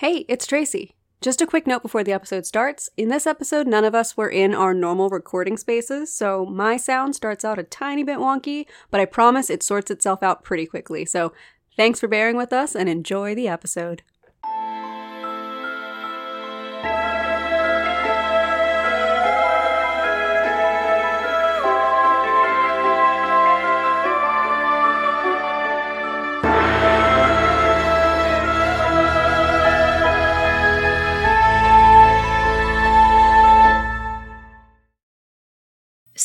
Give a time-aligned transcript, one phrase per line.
[0.00, 0.94] Hey, it's Tracy.
[1.20, 2.88] Just a quick note before the episode starts.
[2.96, 7.14] In this episode, none of us were in our normal recording spaces, so my sound
[7.14, 11.04] starts out a tiny bit wonky, but I promise it sorts itself out pretty quickly.
[11.04, 11.34] So
[11.76, 14.00] thanks for bearing with us and enjoy the episode.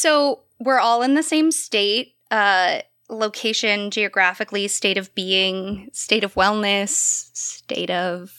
[0.06, 6.36] So we're all in the same state, uh, location, geographically, state of being, state of
[6.36, 6.90] wellness,
[7.36, 8.32] state of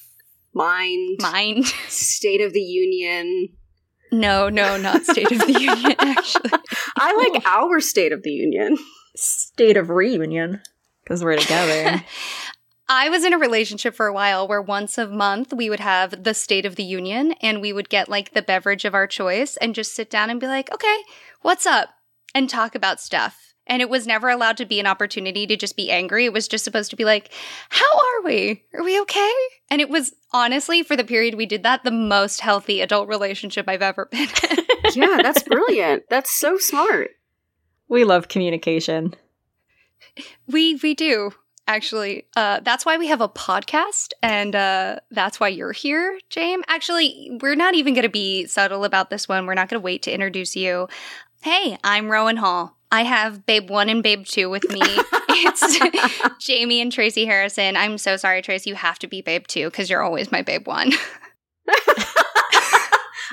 [0.55, 1.67] Mind, mind.
[1.89, 3.49] State of the Union.
[4.13, 6.51] no, no, not state of the union, actually.
[6.97, 8.79] I like our State of the Union.
[9.17, 10.63] State of reunion
[11.03, 12.05] because we're together.
[12.89, 16.23] I was in a relationship for a while where once a month we would have
[16.23, 19.57] the State of the Union and we would get like the beverage of our choice
[19.57, 20.99] and just sit down and be like, okay,
[21.43, 21.89] what's up?
[22.35, 23.55] And talk about stuff.
[23.67, 26.27] And it was never allowed to be an opportunity to just be angry.
[26.27, 27.33] It was just supposed to be like,
[27.71, 28.63] how are we?
[28.73, 29.33] Are we okay?
[29.69, 33.69] And it was honestly, for the period we did that, the most healthy adult relationship
[33.69, 34.65] I've ever been in.
[34.95, 36.05] yeah, that's brilliant.
[36.09, 37.11] That's so smart.
[37.89, 39.15] we love communication.
[40.47, 41.33] We we do
[41.67, 42.27] actually.
[42.37, 46.65] Uh, that's why we have a podcast, and uh, that's why you're here, James.
[46.69, 49.47] Actually, we're not even going to be subtle about this one.
[49.47, 50.89] We're not going to wait to introduce you.
[51.43, 52.77] Hey, I'm Rowan Hall.
[52.91, 54.81] I have Babe One and Babe Two with me.
[54.83, 57.77] it's Jamie and Tracy Harrison.
[57.77, 58.71] I'm so sorry, Tracy.
[58.71, 60.93] You have to be Babe Two because you're always my Babe One.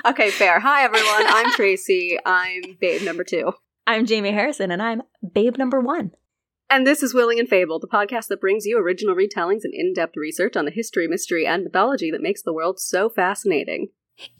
[0.06, 0.60] Okay, fair.
[0.60, 1.24] Hi, everyone.
[1.26, 2.18] I'm Tracy.
[2.26, 3.54] I'm babe number two.
[3.86, 5.00] I'm Jamie Harrison, and I'm
[5.32, 6.10] babe number one.
[6.74, 9.92] And this is Willing and Fable, the podcast that brings you original retellings and in
[9.92, 13.90] depth research on the history, mystery, and mythology that makes the world so fascinating.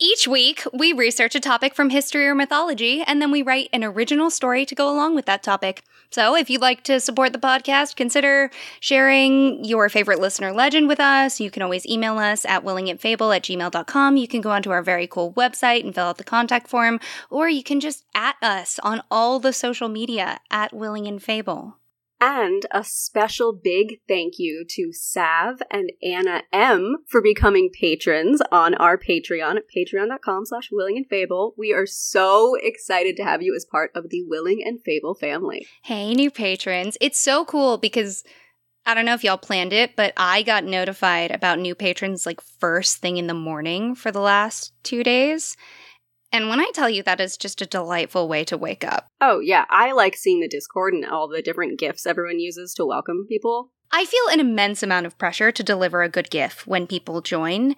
[0.01, 3.85] Each week, we research a topic from history or mythology, and then we write an
[3.85, 5.85] original story to go along with that topic.
[6.11, 10.99] So, if you'd like to support the podcast, consider sharing your favorite listener legend with
[10.99, 11.39] us.
[11.39, 14.17] You can always email us at willingandfable at gmail.com.
[14.17, 16.99] You can go onto our very cool website and fill out the contact form,
[17.31, 21.07] or you can just at us on all the social media at Willing
[22.21, 28.75] and a special big thank you to Sav and Anna M for becoming patrons on
[28.75, 31.55] our Patreon at patreon.com slash willing and fable.
[31.57, 35.67] We are so excited to have you as part of the Willing and Fable family.
[35.83, 36.97] Hey, new patrons.
[37.01, 38.25] It's so cool because
[38.87, 42.41] I don't know if y'all planned it, but I got notified about new patrons like
[42.41, 45.57] first thing in the morning for the last two days.
[46.35, 49.39] And when I tell you that is just a delightful way to wake up, Oh,
[49.39, 53.25] yeah, I like seeing the Discord and all the different gifts everyone uses to welcome
[53.29, 53.71] people.
[53.93, 57.77] I feel an immense amount of pressure to deliver a good gif when people join.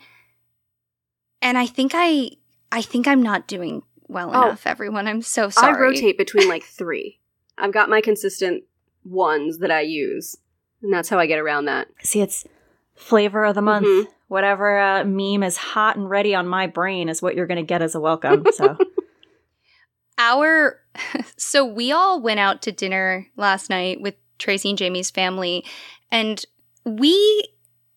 [1.43, 2.31] And I think I
[2.73, 4.47] I think I'm not doing well Oh.
[4.47, 5.07] enough, everyone.
[5.07, 5.77] I'm so sorry.
[5.77, 7.21] I rotate between like three.
[7.59, 8.65] I've got my consistent
[9.05, 10.35] ones that I use,
[10.83, 11.89] and that's how I get around that.
[12.03, 12.47] See, it's
[12.95, 13.87] flavor of the month.
[13.87, 14.07] Mhm.
[14.29, 17.63] Whatever uh, meme is hot and ready on my brain is what you're going to
[17.63, 18.45] get as a welcome.
[18.53, 18.77] So,
[20.19, 20.81] Our
[21.37, 25.65] so we all went out to dinner last night with Tracy and Jamie's family,
[26.11, 26.45] and
[26.85, 27.45] we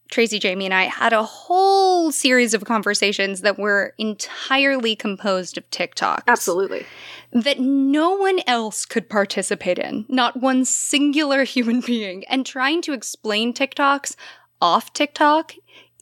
[0.10, 5.70] Tracy, Jamie, and I had a whole series of conversations that were entirely composed of
[5.70, 6.24] TikToks.
[6.26, 6.86] Absolutely.
[7.32, 12.26] That no one else could participate in, not one singular human being.
[12.26, 14.16] And trying to explain TikToks
[14.60, 15.54] off TikTok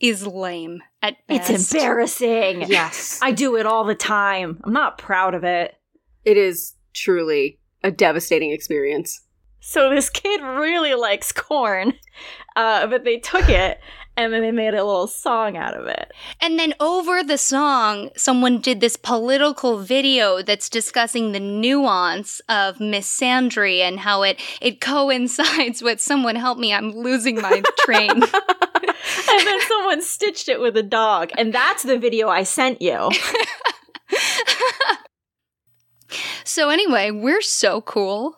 [0.02, 1.50] is lame at best.
[1.50, 2.64] it's embarrassing.
[2.68, 3.20] Yes.
[3.22, 4.60] I do it all the time.
[4.64, 5.76] I'm not proud of it.
[6.26, 9.22] it is truly a devastating experience.
[9.60, 11.94] So this kid really likes corn,
[12.56, 13.80] uh, but they took it
[14.18, 16.12] and then they made a little song out of it.
[16.42, 22.80] And then over the song, someone did this political video that's discussing the nuance of
[22.80, 28.24] Miss misandry and how it it coincides with someone help me, I'm losing my train.
[29.30, 33.10] and then someone stitched it with a dog, and that's the video I sent you.
[36.44, 38.38] so anyway, we're so cool.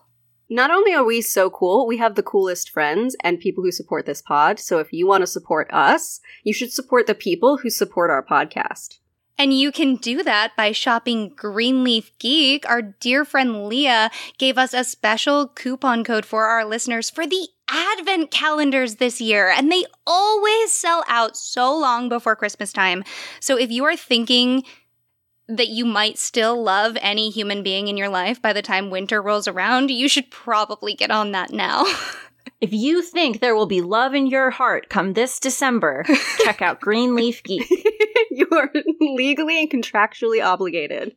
[0.50, 4.08] Not only are we so cool, we have the coolest friends and people who support
[4.08, 4.60] this pod.
[4.60, 8.26] So if you want to support us, you should support the people who support our
[8.26, 8.96] podcast.
[9.38, 12.68] And you can do that by shopping Greenleaf Geek.
[12.68, 17.48] Our dear friend Leah gave us a special coupon code for our listeners for the
[17.70, 23.04] advent calendars this year, and they always sell out so long before Christmas time.
[23.40, 24.64] So if you are thinking
[25.48, 29.22] that you might still love any human being in your life by the time winter
[29.22, 31.86] rolls around, you should probably get on that now.
[32.62, 36.04] If you think there will be love in your heart come this December,
[36.44, 37.70] check out Greenleaf Geek.
[38.32, 41.16] you are legally and contractually obligated.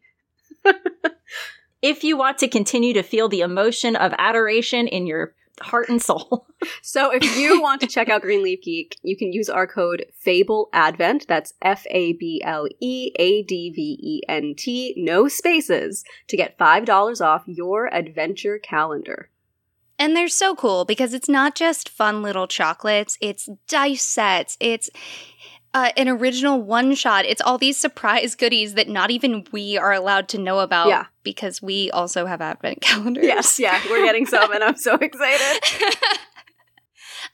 [1.82, 6.02] if you want to continue to feel the emotion of adoration in your heart and
[6.02, 6.46] soul.
[6.80, 10.68] So if you want to check out Greenleaf Geek, you can use our code Fable
[10.72, 11.26] Advent.
[11.26, 16.36] That's F A B L E A D V E N T, no spaces, to
[16.36, 19.28] get $5 off your adventure calendar.
[19.98, 24.88] And they're so cool because it's not just fun little chocolates, it's dice sets, it's
[25.74, 27.24] uh, an original one shot.
[27.24, 31.06] It's all these surprise goodies that not even we are allowed to know about Yeah.
[31.22, 33.24] because we also have advent calendars.
[33.24, 35.62] Yes, yeah, we're getting some, and I'm so excited.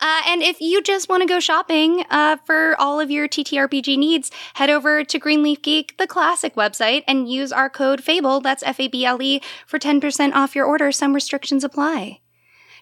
[0.00, 3.98] Uh, and if you just want to go shopping uh, for all of your TTRPG
[3.98, 8.62] needs, head over to Greenleaf Geek, the classic website, and use our code FABLE, that's
[8.62, 10.92] F A B L E, for 10% off your order.
[10.92, 12.20] Some restrictions apply.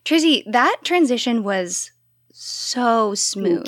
[0.05, 1.91] Trizzy, that transition was
[2.33, 3.67] so smooth.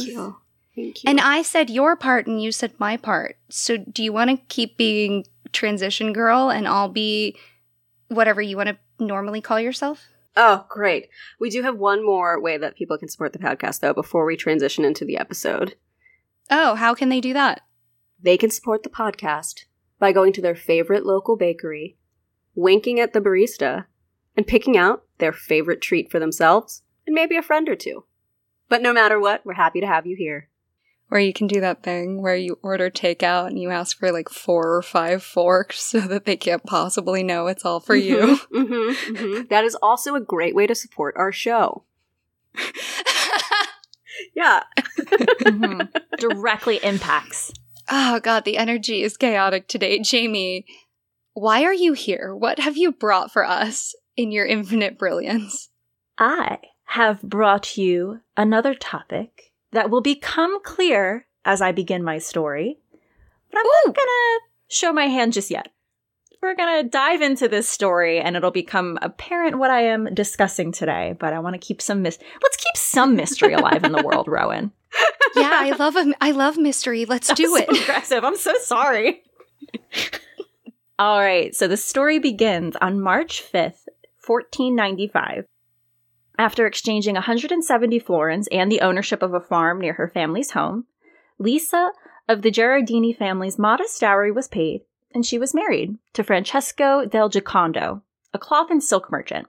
[0.78, 1.10] Thank you.
[1.10, 3.36] And I said your part and you said my part.
[3.48, 7.36] So do you want to keep being transition girl and I'll be
[8.06, 10.06] whatever you want to normally call yourself?
[10.36, 11.08] Oh, great.
[11.40, 14.36] We do have one more way that people can support the podcast, though, before we
[14.36, 15.74] transition into the episode.
[16.48, 17.62] Oh, how can they do that?
[18.22, 19.64] They can support the podcast
[19.98, 21.96] by going to their favorite local bakery,
[22.54, 23.86] winking at the barista,
[24.36, 28.04] and picking out their favorite treat for themselves and maybe a friend or two.
[28.68, 30.48] But no matter what, we're happy to have you here.
[31.08, 34.28] Where you can do that thing where you order takeout and you ask for like
[34.28, 38.36] four or five forks so that they can't possibly know it's all for you.
[38.52, 41.84] hmm hmm That is also a great way to support our show.
[44.34, 44.62] Yeah.
[45.42, 45.88] Mhm.
[46.18, 47.52] Directly impacts.
[47.88, 50.00] oh god, the energy is chaotic today.
[50.00, 50.64] Jamie,
[51.34, 52.34] why are you here?
[52.34, 55.68] What have you brought for us in your infinite brilliance?
[56.18, 62.78] I have brought you another topic that will become clear as I begin my story,
[63.50, 64.38] but I'm not gonna
[64.68, 65.68] show my hand just yet.
[66.40, 71.16] We're gonna dive into this story and it'll become apparent what I am discussing today,
[71.18, 74.28] but I want to keep some mis- let's keep some mystery alive in the world,
[74.28, 74.70] Rowan.
[75.36, 77.04] yeah, I love a, I love mystery.
[77.06, 77.68] Let's do it.
[77.74, 78.24] so aggressive.
[78.24, 79.22] I'm so sorry.
[81.00, 83.86] All right, so the story begins on March 5th,
[84.26, 85.44] 1495.
[86.38, 90.86] After exchanging 170 florins and the ownership of a farm near her family's home,
[91.40, 91.90] Lisa
[92.28, 94.82] of the Gherardini family's modest dowry was paid,
[95.12, 98.02] and she was married to Francesco del Giocondo,
[98.32, 99.48] a cloth and silk merchant.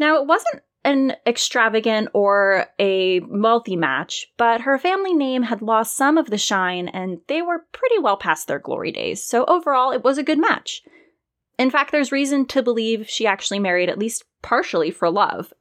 [0.00, 5.96] Now, it wasn't an extravagant or a wealthy match, but her family name had lost
[5.96, 9.92] some of the shine and they were pretty well past their glory days, so overall
[9.92, 10.82] it was a good match.
[11.56, 15.52] In fact, there's reason to believe she actually married at least partially for love.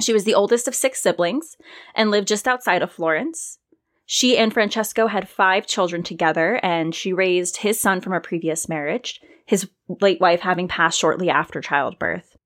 [0.00, 1.56] She was the oldest of six siblings
[1.94, 3.58] and lived just outside of Florence.
[4.06, 8.68] She and Francesco had five children together, and she raised his son from a previous
[8.68, 9.68] marriage, his
[10.00, 12.36] late wife having passed shortly after childbirth.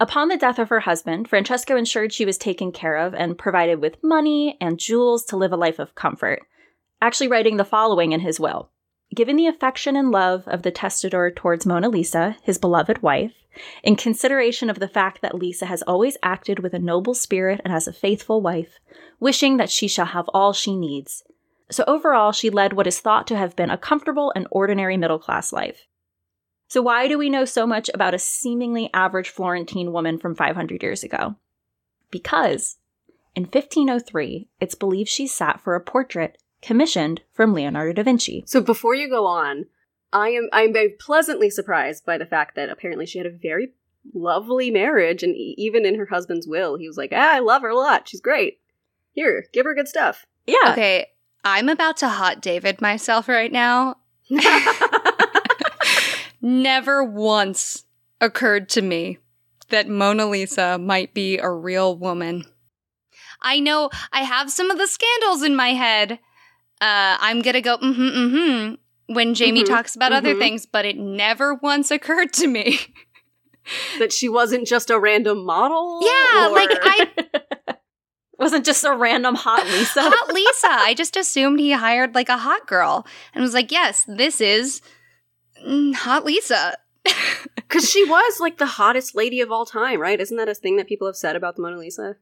[0.00, 3.80] Upon the death of her husband, Francesco ensured she was taken care of and provided
[3.80, 6.42] with money and jewels to live a life of comfort,
[7.00, 8.70] actually writing the following in his will.
[9.14, 13.43] Given the affection and love of the testator towards Mona Lisa, his beloved wife,
[13.82, 17.72] in consideration of the fact that Lisa has always acted with a noble spirit and
[17.72, 18.78] as a faithful wife,
[19.20, 21.22] wishing that she shall have all she needs.
[21.70, 25.18] So overall, she led what is thought to have been a comfortable and ordinary middle
[25.18, 25.86] class life.
[26.68, 30.82] So, why do we know so much about a seemingly average Florentine woman from 500
[30.82, 31.36] years ago?
[32.10, 32.78] Because
[33.34, 38.44] in 1503, it's believed she sat for a portrait commissioned from Leonardo da Vinci.
[38.46, 39.66] So before you go on,
[40.14, 43.72] I am I'm very pleasantly surprised by the fact that apparently she had a very
[44.14, 47.62] lovely marriage, and e- even in her husband's will, he was like, "Ah, I love
[47.62, 48.08] her a lot.
[48.08, 48.60] She's great.
[49.12, 50.70] Here, give her good stuff." Yeah.
[50.70, 51.06] Okay,
[51.44, 53.96] I'm about to hot David myself right now.
[56.40, 57.84] Never once
[58.20, 59.18] occurred to me
[59.70, 62.44] that Mona Lisa might be a real woman.
[63.42, 66.20] I know I have some of the scandals in my head.
[66.80, 68.74] Uh, I'm gonna go mm-hmm mm-hmm
[69.06, 70.38] when Jamie Mhm, talks about other mhm.
[70.38, 72.78] things, but it never once occurred to me.
[73.98, 76.00] that she wasn't just a random model.
[76.02, 77.76] Yeah, like, I-
[78.38, 80.02] Wasn't just a random hot Lisa.
[80.02, 80.66] hot Lisa.
[80.68, 84.82] I just assumed he hired like a hot girl and was like, yes, this is
[85.64, 86.76] mm, hot Lisa.
[87.54, 90.20] Because she was like the hottest lady of all time, right?
[90.20, 92.16] Isn't that a thing that people have said about the Mona Lisa?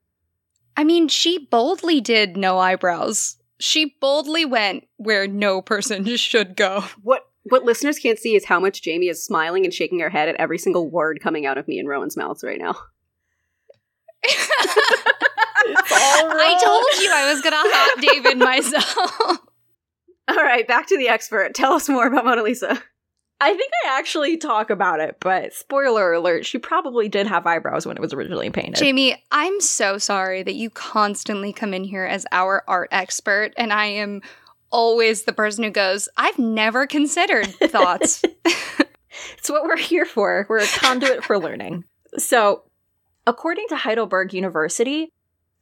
[0.77, 3.39] I mean, she boldly did no eyebrows.
[3.63, 6.85] She boldly went where no person should go.
[7.01, 10.29] What what listeners can't see is how much Jamie is smiling and shaking her head
[10.29, 12.75] at every single word coming out of me and Rowan's mouths right now.
[15.95, 19.39] I told you I was gonna hot David myself.
[20.29, 21.55] All right, back to the expert.
[21.55, 22.83] Tell us more about Mona Lisa.
[23.43, 27.85] I think I actually talk about it, but spoiler alert, she probably did have eyebrows
[27.85, 28.77] when it was originally painted.
[28.77, 33.73] Jamie, I'm so sorry that you constantly come in here as our art expert, and
[33.73, 34.23] I am
[34.71, 38.23] always the person who goes, I've never considered thoughts.
[38.45, 40.47] it's what we're here for.
[40.49, 41.83] We're a conduit for learning.
[42.19, 42.63] So,
[43.27, 45.11] according to Heidelberg University,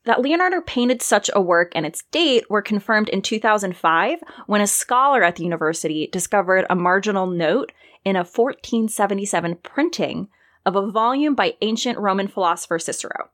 [0.04, 4.66] that Leonardo painted such a work and its date were confirmed in 2005 when a
[4.66, 7.72] scholar at the university discovered a marginal note
[8.04, 10.28] in a 1477 printing
[10.64, 13.30] of a volume by ancient Roman philosopher Cicero.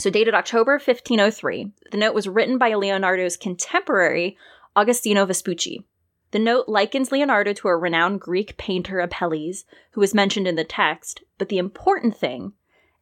[0.00, 4.36] So, dated October 1503, the note was written by Leonardo's contemporary
[4.76, 5.84] Agostino Vespucci.
[6.32, 10.64] The note likens Leonardo to a renowned Greek painter Apelles, who is mentioned in the
[10.64, 12.54] text, but the important thing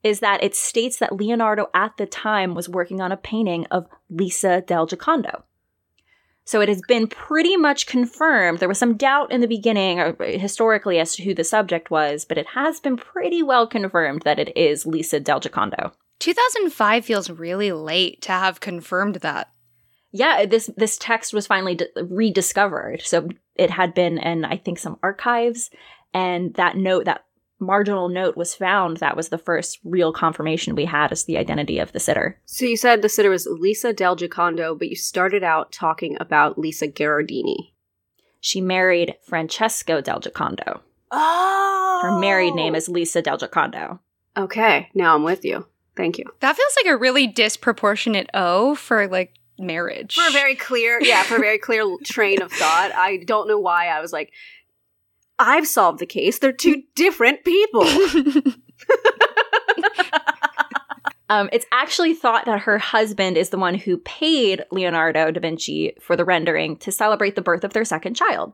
[0.02, 3.86] is that it states that Leonardo at the time was working on a painting of
[4.10, 5.42] Lisa del Giocondo.
[6.44, 8.58] So it has been pretty much confirmed.
[8.58, 12.24] There was some doubt in the beginning, or historically, as to who the subject was,
[12.24, 15.92] but it has been pretty well confirmed that it is Lisa del Giocondo.
[16.18, 19.50] 2005 feels really late to have confirmed that.
[20.10, 23.02] Yeah, this this text was finally d- rediscovered.
[23.02, 25.70] So it had been in, I think, some archives,
[26.12, 27.24] and that note, that
[27.62, 31.78] marginal note was found, that was the first real confirmation we had as the identity
[31.78, 32.38] of the sitter.
[32.44, 36.58] So you said the sitter was Lisa Del Giocondo, but you started out talking about
[36.58, 37.72] Lisa Gherardini.
[38.40, 40.80] She married Francesco Del Giocondo.
[41.10, 42.00] Oh!
[42.02, 44.00] Her married name is Lisa Del Giocondo.
[44.36, 45.66] Okay, now I'm with you.
[45.96, 46.24] Thank you.
[46.40, 50.14] That feels like a really disproportionate O for like marriage.
[50.14, 52.92] For a very clear, yeah, for a very clear train of thought.
[52.94, 54.32] I don't know why I was like,
[55.42, 56.38] I've solved the case.
[56.38, 57.84] They're two different people.
[61.32, 65.94] Um, it's actually thought that her husband is the one who paid Leonardo da Vinci
[65.98, 68.52] for the rendering to celebrate the birth of their second child.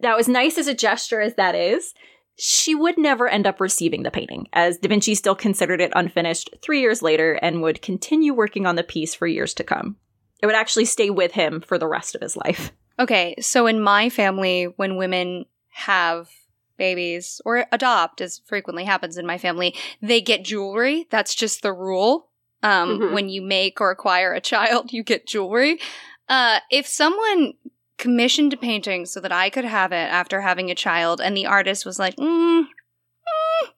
[0.00, 1.92] Now, as nice as a gesture as that is,
[2.36, 6.48] she would never end up receiving the painting, as Da Vinci still considered it unfinished
[6.62, 9.96] three years later and would continue working on the piece for years to come.
[10.40, 12.72] It would actually stay with him for the rest of his life.
[12.98, 16.28] Okay, so in my family, when women have
[16.76, 21.06] babies or adopt, as frequently happens in my family, they get jewelry.
[21.10, 22.28] That's just the rule.
[22.62, 23.12] Um, Mhm.
[23.12, 25.80] When you make or acquire a child, you get jewelry.
[26.28, 27.54] Uh, if someone
[27.96, 31.46] commissioned a painting so that I could have it after having a child, and the
[31.46, 33.68] artist was like, mm, mm,"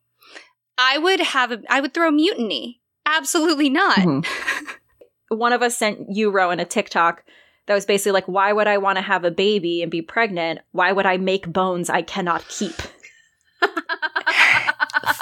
[0.77, 2.81] I would have a, I would throw mutiny.
[3.07, 3.99] Absolutely not.
[3.99, 4.27] Mhm.
[5.29, 7.23] One of us sent you, Rowan, a TikTok
[7.67, 10.61] that was basically like, why would I want to have a baby and be pregnant?
[10.73, 12.75] Why would I make bones I cannot keep?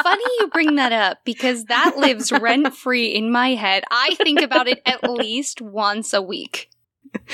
[0.03, 3.85] Funny you bring that up because that lives rent free in my head.
[3.91, 6.71] I think about it at least once a week.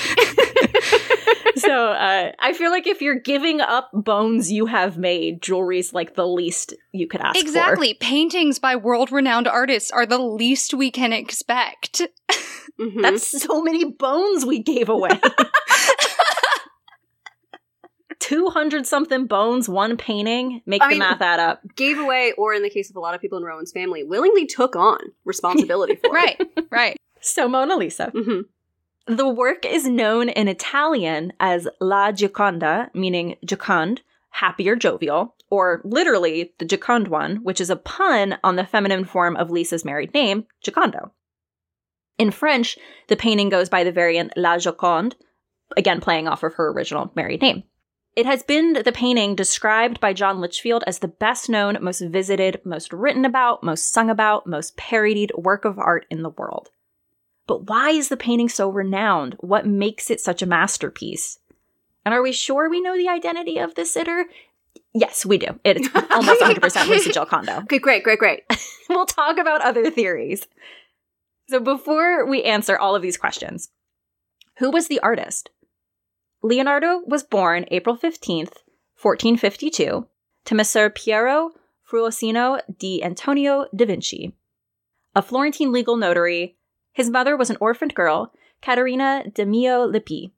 [1.56, 6.14] so uh, I feel like if you're giving up bones you have made, jewelry's like
[6.14, 7.40] the least you could ask for.
[7.44, 7.94] Exactly.
[7.94, 12.02] Paintings by world renowned artists are the least we can expect.
[12.80, 13.02] Mhm.
[13.02, 15.10] That's so many bones we gave away.
[18.20, 20.62] 200 something bones, one painting.
[20.66, 21.60] Make I the mean- math add up.
[21.76, 24.46] gave away, or in the case of a lot of people in Rowan's family, willingly
[24.46, 26.10] took on responsibility for.
[26.10, 26.40] right,
[26.70, 26.96] right.
[27.26, 28.10] So, Mona Lisa.
[28.14, 28.40] hmm
[29.06, 35.80] The work is known in Italian as La Gioconda, meaning Joconde, happy or jovial, or
[35.84, 40.12] literally the Joconde one, which is a pun on the feminine form of Lisa's married
[40.12, 41.12] name, Giocondo.
[42.18, 42.78] In French,
[43.08, 45.14] the painting goes by the variant La Joconde,
[45.76, 47.64] again playing off of her original married name.
[48.16, 52.60] It has been the painting described by John Lichfield as the best known, most visited,
[52.64, 56.70] most written about, most sung about, most parodied work of art in the world.
[57.48, 59.34] But why is the painting so renowned?
[59.40, 61.40] What makes it such a masterpiece?
[62.04, 64.26] And are we sure we know the identity of the sitter?
[64.92, 65.58] Yes, we do.
[65.64, 67.64] It's almost 100% Lisa Giocondo.
[67.64, 68.44] Okay, great, great, great.
[68.88, 70.46] we'll talk about other theories.
[71.48, 73.70] So before we answer all of these questions,
[74.58, 75.50] who was the artist?
[76.42, 78.62] Leonardo was born April 15th,
[79.00, 80.06] 1452,
[80.44, 81.50] to Messer Piero
[81.90, 84.34] Fruosino di Antonio da Vinci,
[85.14, 86.56] a Florentine legal notary.
[86.92, 88.32] His mother was an orphaned girl,
[88.62, 90.32] Caterina di Meo Lippi.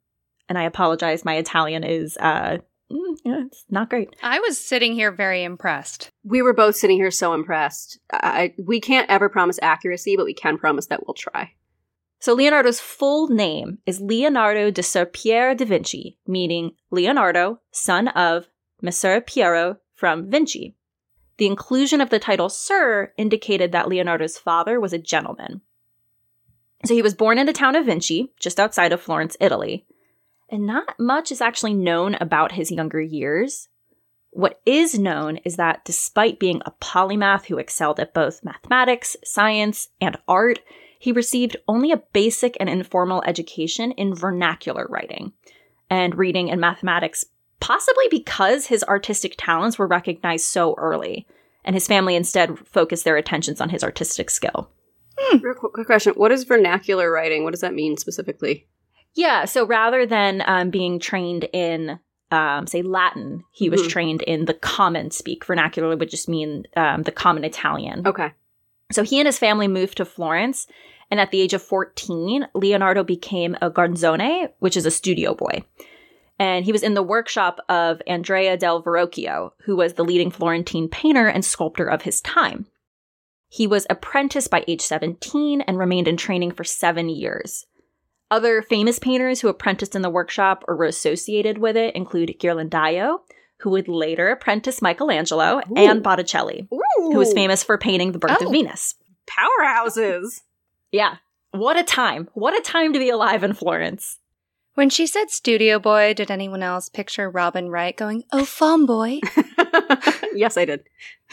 [0.49, 2.59] And I apologize, my Italian is uh
[2.91, 4.15] mm, yeah, it's not great.
[4.23, 6.11] I was sitting here very impressed.
[6.25, 7.99] We were both sitting here so impressed.
[8.13, 11.53] I, we can't ever promise accuracy, but we can promise that we'll try.
[12.19, 18.49] So Leonardo's full name is Leonardo de Ser Pier da Vinci, meaning Leonardo, son of
[18.81, 20.75] Messer Piero from Vinci.
[21.39, 25.61] the inclusion of the title Sir indicated that Leonardo's father was a gentleman.
[26.85, 29.87] So he was born in the town of Vinci, just outside of Florence, Italy.
[30.49, 33.69] And not much is actually known about his younger years.
[34.31, 39.89] What is known is that despite being a polymath who excelled at both mathematics, science,
[40.01, 40.61] and art,
[40.99, 45.33] he received only a basic and informal education in vernacular writing
[45.89, 47.25] and reading and mathematics,
[47.61, 51.27] possibly because his artistic talents were recognized so early,
[51.65, 54.71] and his family instead focused their attentions on his artistic skill.
[55.19, 55.39] Hmm.
[55.39, 56.13] Real quick, quick question.
[56.15, 57.45] What is vernacular writing?
[57.45, 58.67] What does that mean specifically?
[59.17, 61.99] Yeah, so rather than um, being trained in,
[62.31, 63.89] um, say, Latin, he was Mhm.
[63.89, 65.45] trained in the common speak.
[65.45, 68.07] Vernacular would just mean um, the common Italian.
[68.07, 68.33] Okay.
[68.93, 70.67] So he and his family moved to Florence,
[71.11, 75.65] and at the age of 14, Leonardo became a garzone, which is a studio boy.
[76.39, 80.89] And he was in the workshop of Andrea del Verrocchio, who was the leading Florentine
[80.89, 82.67] painter and sculptor of his time.
[83.49, 87.65] He was apprenticed by age 17 and remained in training for seven years.
[88.31, 93.19] Other famous painters who apprenticed in the workshop or were associated with it include Ghirlandaio,
[93.61, 95.77] who would later apprentice Michelangelo, Ooh.
[95.77, 98.47] and Botticelli, Ooh, who was famous for painting the birth Oh.
[98.47, 98.95] of Venus.
[99.27, 100.41] Powerhouses.
[100.93, 101.17] Yeah.
[101.51, 102.29] What a time.
[102.35, 104.19] What a time to be alive in Florence.
[104.75, 109.19] When she said studio boy, did anyone else picture Robin Wright going, oh, farm boy?
[110.33, 110.85] yes, I did.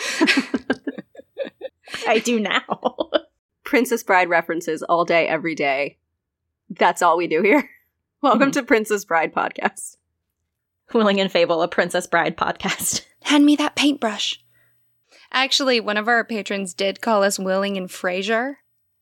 [2.08, 3.10] I do now.
[3.64, 5.98] Princess Bride references all day, every day.
[6.78, 7.70] That's all we do here.
[8.22, 8.52] Welcome hmm.
[8.52, 9.98] to Princess Bride podcast.
[10.94, 13.06] Willing and Fable, a Princess Bride podcast.
[13.24, 14.40] Hand me that paintbrush.
[15.32, 18.60] Actually, one of our patrons did call us Willing and Fraser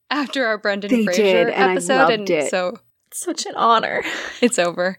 [0.09, 2.49] after our Brendan They Fraser did, and I episode, loved and it.
[2.49, 2.77] so
[3.11, 4.03] Such an honor.
[4.41, 4.97] it's over.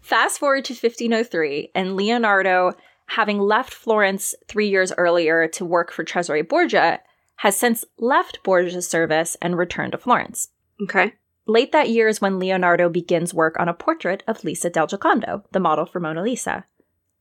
[0.00, 2.74] Fast forward to 1503, and Leonardo,
[3.06, 7.00] having left Florence three years earlier to work for Cesare Borgia,
[7.36, 10.48] has since left Borgia's service and returned to Florence.
[10.82, 11.12] Okay.
[11.48, 15.44] Late that year is when Leonardo begins work on a portrait of Lisa del Giocondo,
[15.50, 16.66] the model for Mona Lisa.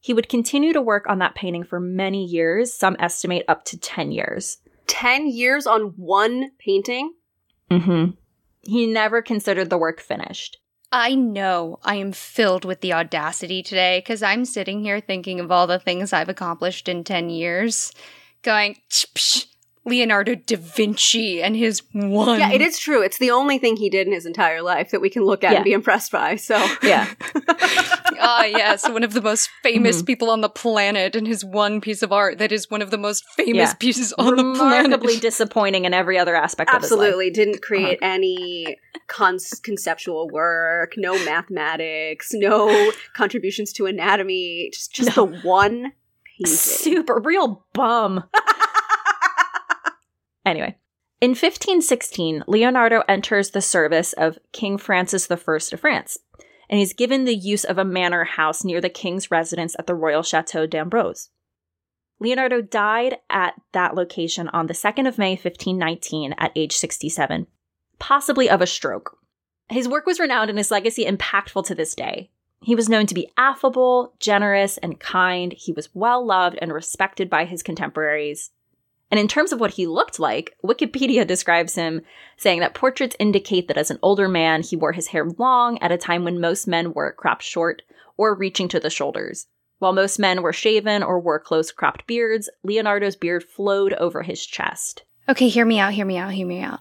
[0.01, 3.79] He would continue to work on that painting for many years, some estimate up to
[3.79, 4.57] 10 years.
[4.87, 7.13] 10 years on one painting?
[7.71, 8.11] Mm-hmm.
[8.63, 10.57] He never considered the work finished.
[10.91, 15.53] I know I am filled with the audacity today because I'm sitting here thinking of
[15.53, 17.93] all the things I've accomplished in 10 years,
[18.41, 19.45] going, "Psh, psh,
[19.87, 22.39] Leonardo da Vinci and his one.
[22.39, 23.01] Yeah, it is true.
[23.01, 25.51] It's the only thing he did in his entire life that we can look at
[25.51, 25.57] Yeah.
[25.57, 26.35] and be impressed by.
[26.35, 27.07] So, Yeah.
[28.19, 30.05] Ah, yes, one of the most famous Mhm.
[30.07, 32.97] people on the planet and his one piece of art that is one of the
[32.97, 33.73] most famous Yeah.
[33.75, 34.85] pieces on the planet.
[34.85, 36.99] Remarkably disappointing in every other aspect of his life.
[36.99, 45.15] absolutely didn't create any con- conceptual work, no mathematics, no contributions to anatomy, just just
[45.15, 45.27] No.
[45.27, 45.91] the one
[46.39, 46.55] painting.
[46.55, 48.23] Super real bum.
[50.47, 50.77] anyway,
[51.19, 56.17] in 1516, Leonardo enters the service of King Francis I of France,
[56.69, 59.95] and he's given the use of a manor house near the king's residence at the
[59.95, 61.29] Royal Chateau d'Amboise.
[62.19, 67.47] Leonardo died at that location on the 2nd of May, 1519, at age 67,
[67.99, 69.17] possibly of a stroke.
[69.69, 72.29] His work was renowned and his legacy impactful to this day.
[72.61, 75.53] He was known to be affable, generous, and kind.
[75.53, 78.51] He was well loved and respected by his contemporaries.
[79.09, 82.01] And in terms of what he looked like, Wikipedia describes him
[82.35, 85.91] saying that portraits indicate that as an older man, he wore his hair long at
[85.91, 87.83] a time when most men wore it cropped short
[88.17, 89.47] or reaching to the shoulders.
[89.79, 94.45] While most men were shaven or wore close cropped beards, Leonardo's beard flowed over his
[94.45, 95.03] chest.
[95.29, 96.79] Okay, hear me out, hear me out, hear me out.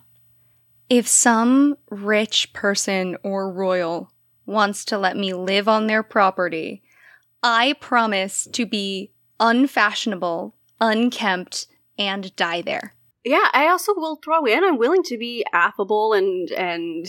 [0.88, 4.10] If some rich person or royal
[4.46, 6.82] wants to let me live on their property,
[7.42, 11.66] I promise to be unfashionable, unkempt,
[11.98, 12.94] and die there.
[13.24, 14.62] Yeah, I also will throw in.
[14.62, 17.06] I'm willing to be affable and and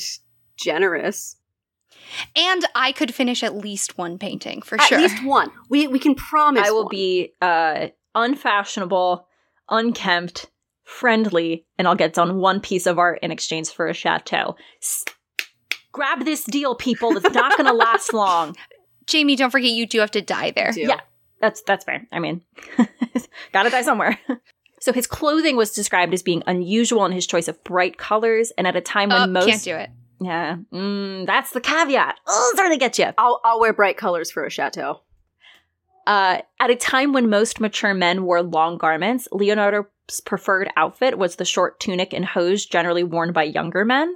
[0.57, 1.35] generous.
[2.35, 4.97] And I could finish at least one painting for At sure.
[4.97, 5.51] At least one.
[5.69, 6.67] We we can promise.
[6.67, 6.91] I will one.
[6.91, 9.27] be uh, unfashionable,
[9.69, 10.47] unkempt,
[10.83, 14.55] friendly, and I'll get done one piece of art in exchange for a chateau.
[14.81, 15.05] S-
[15.91, 17.15] grab this deal, people.
[17.17, 18.55] It's not going to last long.
[19.05, 20.71] Jamie, don't forget you do have to die there.
[20.75, 20.99] Yeah.
[21.41, 22.07] That's that's fair.
[22.11, 22.41] I mean,
[23.53, 24.17] gotta die somewhere.
[24.79, 28.67] so his clothing was described as being unusual in his choice of bright colors, and
[28.67, 29.89] at a time when Oh, most can't do it.
[30.19, 32.19] yeah, mm, that's the caveat.
[32.27, 33.13] Oh, it's to get you.
[33.17, 35.01] I'll I'll wear bright colors for a chateau.
[36.05, 39.85] Uh, at a time when most mature men wore long garments, Leonardo's
[40.23, 44.15] preferred outfit was the short tunic and hose generally worn by younger men.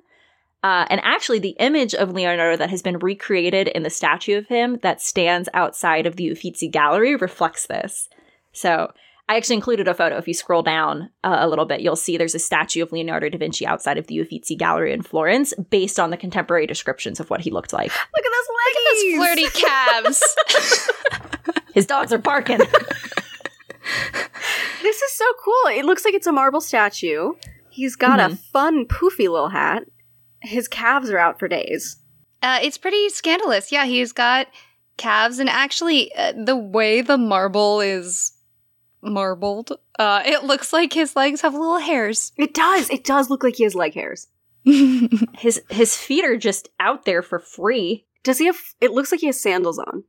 [0.63, 4.47] Uh, and actually, the image of Leonardo that has been recreated in the statue of
[4.47, 8.07] him that stands outside of the Uffizi Gallery reflects this.
[8.53, 8.93] So,
[9.31, 10.17] I actually included a photo.
[10.17, 13.29] If you scroll down uh, a little bit, you'll see there's a statue of Leonardo
[13.29, 17.29] da Vinci outside of the Uffizi Gallery in Florence, based on the contemporary descriptions of
[17.29, 17.93] what he looked like.
[18.13, 18.31] Look at
[18.91, 20.21] Those those flirty calves.
[21.73, 22.59] His dogs are barking.
[24.81, 25.77] This is so cool.
[25.77, 27.33] It looks like it's a marble statue.
[27.69, 29.83] He's got a fun, poofy little hat.
[30.41, 31.97] His calves are out for days.
[32.41, 33.71] Uh, it's pretty scandalous.
[33.71, 34.47] Yeah, he's got
[34.97, 38.33] calves, and actually, uh, the way the marble is
[39.01, 42.31] marbled, uh, it looks like his legs have little hairs.
[42.37, 42.89] It does.
[42.89, 44.27] It does look like he has leg hairs.
[44.63, 48.05] his his feet are just out there for free.
[48.23, 48.57] Does he have?
[48.79, 50.03] It looks like he has sandals on.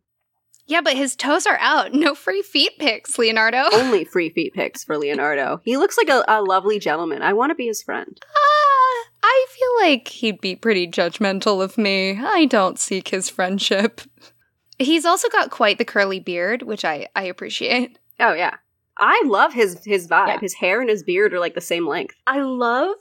[0.66, 1.94] yeah, but his toes are out.
[1.94, 3.64] No free feet pics, Leonardo.
[3.72, 5.60] Only free feet pics for Leonardo.
[5.64, 7.22] He looks like a, a lovely gentleman.
[7.22, 8.18] I want to be his friend.
[8.22, 12.18] Ah, I feel like he'd be pretty judgmental of me.
[12.22, 14.02] I don't seek his friendship.
[14.78, 17.98] He's also got quite the curly beard, which I, I appreciate.
[18.20, 18.56] Oh yeah,
[18.98, 20.28] I love his his vibe.
[20.28, 20.40] Yeah.
[20.40, 22.14] His hair and his beard are like the same length.
[22.26, 22.96] I love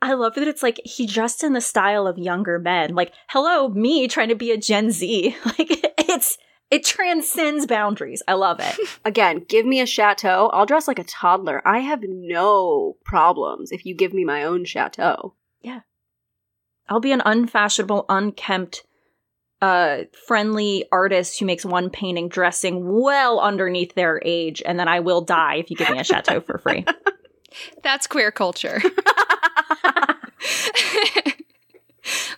[0.00, 2.94] I love that it's like he dressed in the style of younger men.
[2.94, 5.36] Like, hello, me trying to be a Gen Z.
[5.44, 6.38] Like it's
[6.70, 8.22] it transcends boundaries.
[8.28, 8.76] I love it.
[9.04, 10.50] Again, give me a chateau.
[10.52, 11.66] I'll dress like a toddler.
[11.66, 15.34] I have no problems if you give me my own chateau.
[15.60, 15.80] Yeah.
[16.88, 18.84] I'll be an unfashionable, unkempt,
[19.60, 25.00] uh, friendly artist who makes one painting dressing well underneath their age, and then I
[25.00, 26.84] will die if you give me a chateau for free.
[27.82, 28.80] That's queer culture.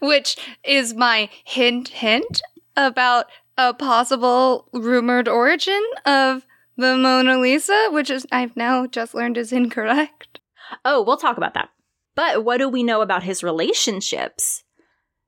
[0.01, 2.41] Which is my hint hint
[2.77, 3.27] about
[3.59, 9.53] a possible rumored origin of the Mona Lisa, which is I've now just learned is
[9.53, 10.41] incorrect.
[10.85, 11.69] Oh, we'll talk about that.
[12.15, 14.65] But what do we know about his relationships?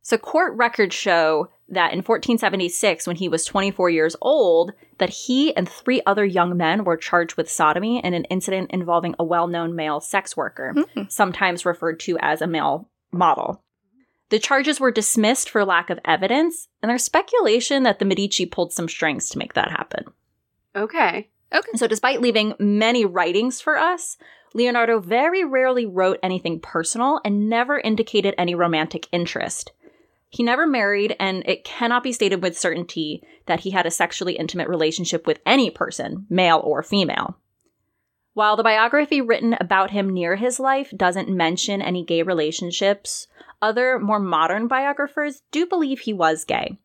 [0.02, 5.56] So court records show that in 1476, when he was 24 years old, that he
[5.56, 9.74] and three other young men were charged with sodomy in an incident involving a well-known
[9.74, 11.02] male sex worker, Hmm.
[11.08, 13.62] sometimes referred to as a male model.
[14.30, 18.72] The charges were dismissed for lack of evidence, and there's speculation that the Medici pulled
[18.72, 20.06] some strings to make that happen.
[20.74, 21.28] Okay.
[21.54, 21.70] Okay.
[21.76, 24.16] So, despite leaving many writings for us,
[24.54, 29.72] Leonardo very rarely wrote anything personal and never indicated any romantic interest.
[30.32, 34.32] He never married, and it cannot be stated with certainty that he had a sexually
[34.32, 37.36] intimate relationship with any person, male or female.
[38.32, 43.26] While the biography written about him near his life doesn't mention any gay relationships,
[43.60, 46.78] other more modern biographers do believe he was gay.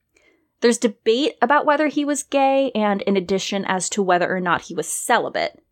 [0.60, 4.64] There's debate about whether he was gay, and in addition, as to whether or not
[4.64, 5.64] he was celibate.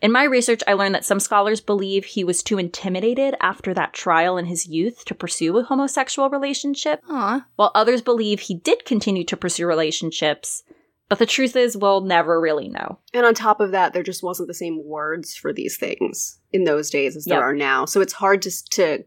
[0.00, 3.92] In my research, I learned that some scholars believe he was too intimidated after that
[3.92, 7.44] trial in his youth to pursue a homosexual relationship, Aw.
[7.56, 10.62] while others believe he did continue to pursue relationships.
[11.08, 12.98] But the truth is, we'll never really know.
[13.12, 16.64] And on top of that, there just wasn't the same words for these things in
[16.64, 17.42] those days as there Yep.
[17.42, 17.84] are now.
[17.86, 19.04] So it's hard to to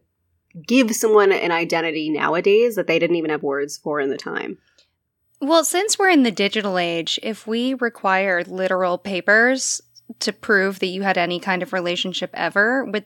[0.66, 4.58] give someone an identity nowadays that they didn't even have words for in the time.
[5.40, 9.80] Well, since we're in the digital age, if we require literal papers
[10.20, 13.04] to prove that you had any kind of relationship ever, with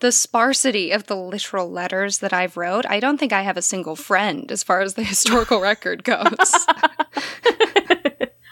[0.00, 3.62] the sparsity of the literal letters that I've wrote, I don't think I have a
[3.62, 6.26] single friend as far as the historical record goes.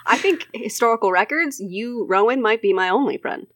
[0.06, 3.46] I think historical records, you, Rowan, might be my only friend,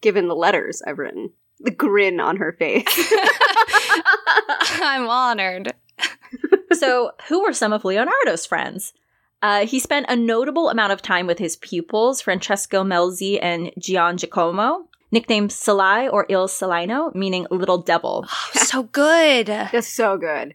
[0.00, 1.30] given the letters I've written.
[1.60, 2.86] The grin on her face.
[4.80, 5.72] I'm honored.
[6.72, 8.92] so, who were some of Leonardo's friends?
[9.40, 14.16] Uh, he spent a notable amount of time with his pupils, Francesco Melzi and Gian
[14.16, 18.26] Giacomo, nicknamed Salai or Il Salaino, meaning little devil.
[18.28, 19.46] Oh, so good.
[19.72, 20.54] That's so good.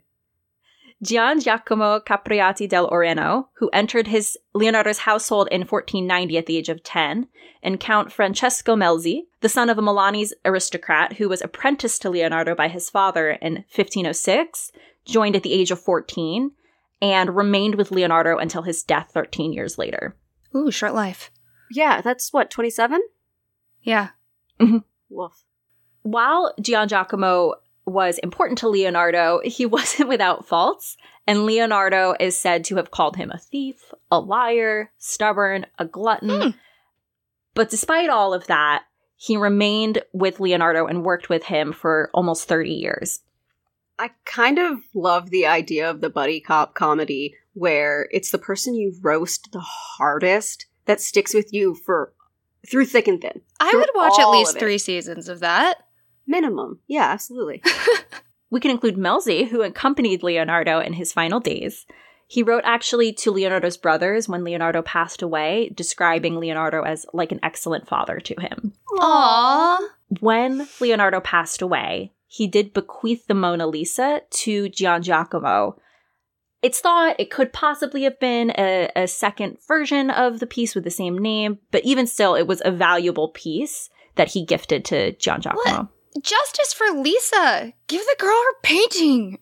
[1.01, 6.69] Gian Giacomo Caprotti del Oreno, who entered his Leonardo's household in 1490 at the age
[6.69, 7.27] of 10,
[7.61, 12.55] and Count Francesco Melzi, the son of a Milanese aristocrat who was apprenticed to Leonardo
[12.55, 14.71] by his father in 1506,
[15.03, 16.51] joined at the age of 14,
[17.03, 20.15] and remained with Leonardo until his death 13 years later.
[20.55, 21.31] Ooh, short life.
[21.69, 23.01] Yeah, that's what, 27?
[23.81, 24.09] Yeah.
[25.09, 25.43] Woof.
[26.03, 30.95] While Gian Giacomo was important to Leonardo, he wasn't without faults,
[31.27, 36.41] and Leonardo is said to have called him a thief, a liar, stubborn, a glutton.
[36.41, 36.57] Hmm.
[37.53, 38.83] But despite all of that,
[39.17, 43.19] he remained with Leonardo and worked with him for almost 30 years.
[43.99, 48.75] I kind of love the idea of the buddy cop comedy where it's the person
[48.75, 52.13] you roast the hardest that sticks with you for
[52.67, 53.41] through thick and thin.
[53.59, 55.85] I would watch at least three seasons of that.
[56.25, 56.79] Minimum.
[56.87, 57.61] Yeah, absolutely.
[58.53, 61.87] We can include Melzi, who accompanied Leonardo in his final days.
[62.27, 67.39] He wrote actually to Leonardo's brothers when Leonardo passed away, describing Leonardo as like an
[67.41, 68.73] excellent father to him.
[68.99, 69.79] Aww.
[70.19, 75.77] When Leonardo passed away, he did bequeath the Mona Lisa to Gian Giacomo.
[76.63, 80.83] It's thought it could possibly have been a, a second version of the piece with
[80.83, 85.11] the same name, but even still, it was a valuable piece that he gifted to
[85.17, 85.91] Gian Giacomo.
[86.23, 87.71] Justice for Lisa.
[87.85, 89.37] Give the girl her painting.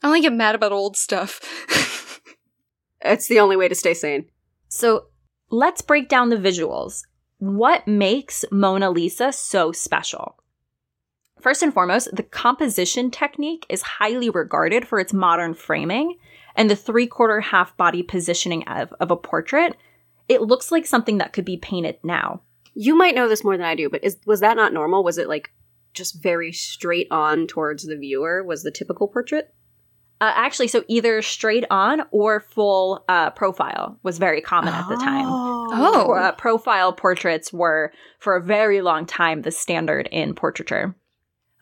[0.00, 1.40] I only get mad about old stuff.
[3.02, 4.26] It's the only way to stay sane.
[4.68, 5.06] So
[5.50, 7.02] let's break down the visuals.
[7.38, 10.36] What makes Mona Lisa so special?
[11.40, 16.16] First and foremost, the composition technique is highly regarded for its modern framing
[16.54, 19.76] and the three quarter half body positioning of, of a portrait.
[20.28, 22.42] It looks like something that could be painted now.
[22.74, 25.02] You might know this more than I do, but is was that not normal?
[25.02, 25.50] Was it like
[25.94, 28.44] just very straight on towards the viewer?
[28.44, 29.52] Was the typical portrait?
[30.20, 34.96] Uh, actually, so either straight on or full uh, profile was very common at the
[34.96, 35.24] time.
[35.26, 36.04] Oh.
[36.04, 40.94] Pro- uh, profile portraits were, for a very long time, the standard in portraiture.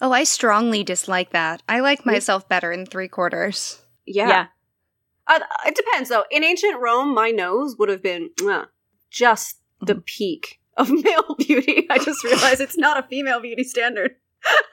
[0.01, 1.63] Oh, I strongly dislike that.
[1.69, 3.83] I like myself better in three quarters.
[4.07, 4.47] yeah.
[5.29, 6.25] Uh, it depends, though.
[6.31, 8.65] In ancient Rome, my nose would have been uh,
[9.11, 11.87] just the peak of male beauty.
[11.91, 14.17] I just realized it's not a female beauty standard.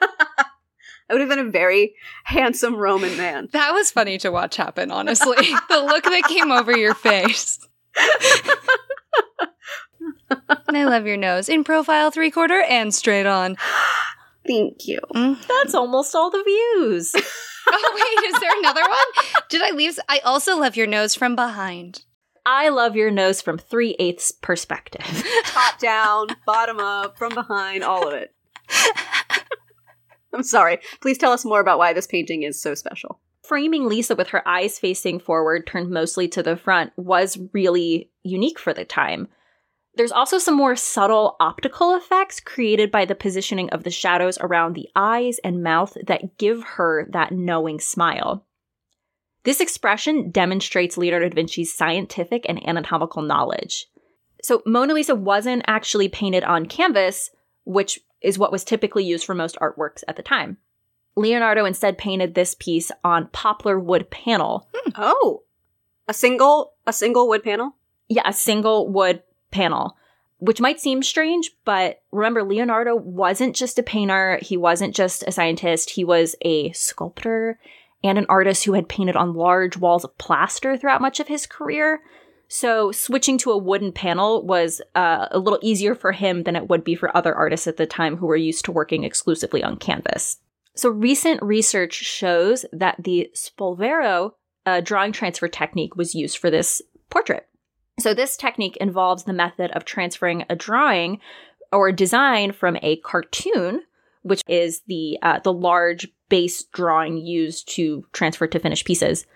[1.08, 3.48] I would have been a very handsome Roman man.
[3.52, 5.36] That was funny to watch happen, honestly.
[5.68, 7.60] the look that came over your face.
[10.68, 11.48] I love your nose.
[11.48, 13.56] In profile, three quarter, and straight on.
[14.46, 15.00] Thank you.
[15.14, 15.46] Mm.
[15.46, 17.14] That's almost all the views.
[17.68, 19.42] Oh, wait, is there another one?
[19.48, 19.98] Did I leave?
[20.08, 22.04] I also love your nose from behind.
[22.44, 25.24] I love your nose from three eighths perspective.
[25.46, 28.32] Top down, bottom up, from behind, all of it.
[30.32, 30.78] I'm sorry.
[31.00, 33.18] Please tell us more about why this painting is so special.
[33.42, 38.60] Framing Lisa with her eyes facing forward, turned mostly to the front, was really unique
[38.60, 39.26] for the time.
[39.96, 44.74] There's also some more subtle optical effects created by the positioning of the shadows around
[44.74, 48.44] the eyes and mouth that give her that knowing smile.
[49.44, 53.86] This expression demonstrates Leonardo da Vinci's scientific and anatomical knowledge.
[54.42, 57.30] So, Mona Lisa wasn't actually painted on canvas,
[57.64, 60.58] which is what was typically used for most artworks at the time.
[61.16, 64.68] Leonardo instead painted this piece on poplar wood panel.
[64.74, 64.90] Hmm.
[64.96, 65.42] Oh,
[66.06, 67.76] a single a single wood panel.
[68.08, 69.96] Yeah, a single wood panel,
[70.38, 75.32] which might seem strange, but remember, Leonardo wasn't just a painter, he wasn't just a
[75.32, 77.58] scientist, he was a sculptor
[78.04, 81.46] and an artist who had painted on large walls of plaster throughout much of his
[81.46, 82.02] career.
[82.48, 86.68] So, switching to a wooden panel was uh, a little easier for him than it
[86.68, 89.78] would be for other artists at the time who were used to working exclusively on
[89.78, 90.38] canvas.
[90.74, 96.82] So, recent research shows that the Spolvero uh, drawing transfer technique was used for this
[97.10, 97.48] portrait.
[97.98, 101.20] So, this technique involves the method of transferring a drawing
[101.72, 103.82] or design from a cartoon,
[104.22, 109.26] which is the uh, the large base drawing used to transfer to finished pieces.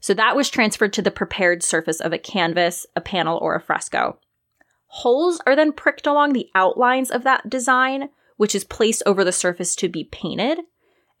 [0.00, 3.60] So that was transferred to the prepared surface of a canvas, a panel, or a
[3.60, 4.18] fresco.
[4.86, 9.30] Holes are then pricked along the outlines of that design, which is placed over the
[9.30, 10.58] surface to be painted.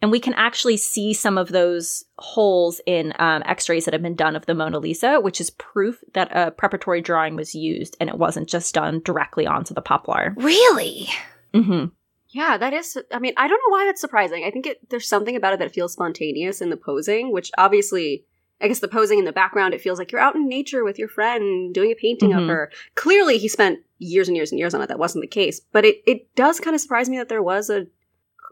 [0.02, 4.02] And we can actually see some of those holes in um, x rays that have
[4.02, 7.96] been done of the Mona Lisa, which is proof that a preparatory drawing was used
[8.00, 10.34] and it wasn't just done directly onto the poplar.
[10.36, 11.08] Really?
[11.54, 11.84] hmm
[12.30, 12.98] Yeah, that is.
[13.12, 14.42] I mean, I don't know why that's surprising.
[14.44, 18.24] I think it, there's something about it that feels spontaneous in the posing, which obviously,
[18.60, 20.98] I guess the posing in the background, it feels like you're out in nature with
[20.98, 22.48] your friend doing a painting of Mhm.
[22.48, 22.72] her.
[22.96, 24.88] Clearly, he spent years and years and years on it.
[24.88, 27.70] That wasn't the case, but it it does kind of surprise me that there was
[27.70, 27.86] a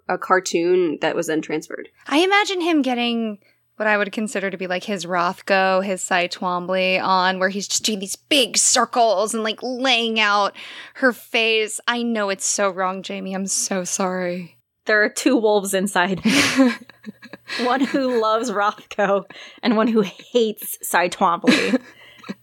[0.08, 1.88] a cartoon that was then transferred.
[2.06, 3.38] I imagine him getting
[3.80, 7.66] what I would consider to be like his Rothko, his Cy Twombly on, where he's
[7.66, 10.54] just doing these big circles and like laying out
[10.96, 11.80] her face.
[11.88, 13.34] I know it's so wrong, Jamie.
[13.34, 14.58] I'm so sorry.
[14.84, 16.20] There are two wolves inside
[17.62, 19.24] one who loves Rothko
[19.62, 21.80] and one who hates Cy Twombly.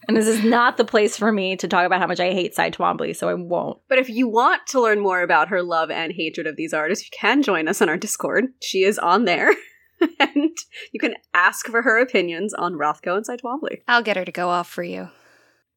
[0.08, 2.54] and this is not the place for me to talk about how much I hate
[2.54, 3.78] Cy Twombly, so I won't.
[3.88, 7.04] But if you want to learn more about her love and hatred of these artists,
[7.04, 8.46] you can join us on our Discord.
[8.60, 9.50] She is on there.
[10.20, 10.56] and
[10.92, 13.82] you can ask for her opinions on Rothko and Cy Twombly.
[13.86, 15.08] I'll get her to go off for you.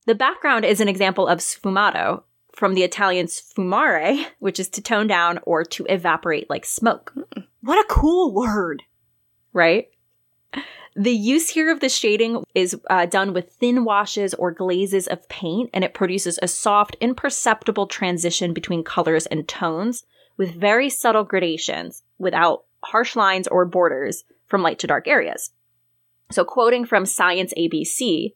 [0.06, 5.08] The background is an example of sfumato from the Italian sfumare, which is to tone
[5.08, 7.14] down or to evaporate like smoke,
[7.62, 8.84] What a cool word.
[9.54, 9.88] right?
[10.96, 15.28] The use here of the shading is uh, done with thin washes or glazes of
[15.30, 20.04] paint, and it produces a soft, imperceptible transition between colors and tones
[20.36, 25.52] with very subtle gradations without harsh lines or borders from light to dark areas.
[26.30, 28.34] So, quoting from Science ABC,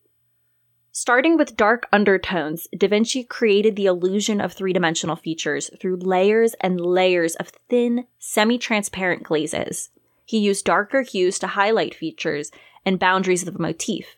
[0.94, 6.56] starting with dark undertones, Da Vinci created the illusion of three dimensional features through layers
[6.62, 9.90] and layers of thin, semi transparent glazes.
[10.26, 12.52] He used darker hues to highlight features
[12.86, 14.18] and boundaries of the motif.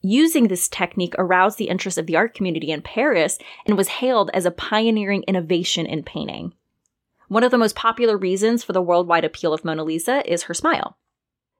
[0.00, 4.30] Using this technique aroused the interest of the art community in Paris and was hailed
[4.32, 6.54] as a pioneering innovation in painting.
[7.28, 10.54] One of the most popular reasons for the worldwide appeal of Mona Lisa is her
[10.54, 10.96] smile.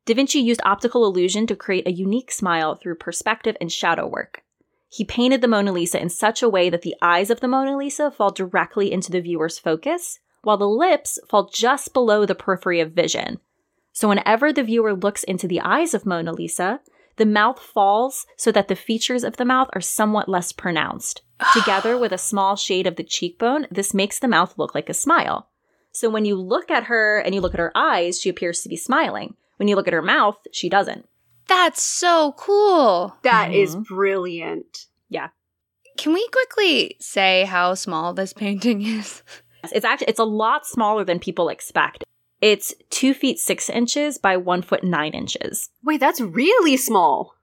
[0.05, 4.43] Da Vinci used optical illusion to create a unique smile through perspective and shadow work.
[4.89, 7.77] He painted the Mona Lisa in such a way that the eyes of the Mona
[7.77, 12.81] Lisa fall directly into the viewer's focus, while the lips fall just below the periphery
[12.81, 13.39] of vision.
[13.93, 16.81] So whenever the viewer looks into the eyes of Mona Lisa,
[17.17, 21.23] the mouth falls so that the features of the mouth are somewhat less pronounced.
[21.55, 24.95] Together with a small shade of the cheekbone, this makes the mouth look like a
[24.95, 25.49] smile.
[25.93, 28.69] So when you look at her and you look at her eyes, she appears to
[28.71, 29.35] be smiling.
[29.59, 31.07] When you look at her mouth, she doesn't.
[31.49, 33.15] That's so cool.
[33.23, 33.87] That is Mhm.
[33.87, 34.87] brilliant.
[35.11, 35.29] Yeah.
[35.99, 39.23] Can we quickly say how small this painting is?
[39.71, 42.05] It's actually it's a lot smaller than people expect.
[42.43, 45.71] It's two feet six inches by one foot nine inches.
[45.83, 47.35] Wait, that's really small.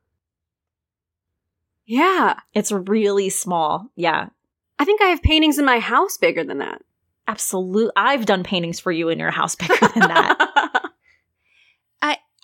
[1.85, 2.35] Yeah.
[2.53, 3.87] It's really small.
[3.95, 4.27] Yeah.
[4.77, 6.83] I think I have paintings in my house bigger than that.
[7.27, 7.91] Absolute.
[7.95, 10.83] I've done paintings for you in your house bigger than that.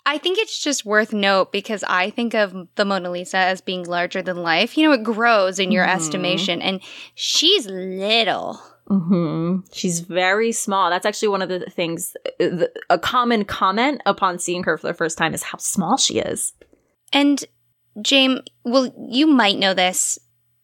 [0.08, 3.84] I think it's just worth note because I think of the Mona Lisa as being
[3.84, 4.78] larger than life.
[4.78, 5.96] You know, it grows in your Mhm.
[5.96, 6.80] estimation, and
[7.16, 8.62] she's little.
[8.88, 10.90] Hmm She's very small.
[10.90, 12.16] That's actually one of the things.
[12.38, 16.18] The, a common comment upon seeing her for the first time is how small she
[16.18, 16.52] is.
[17.12, 17.44] And
[18.00, 20.18] James, well, you might know this.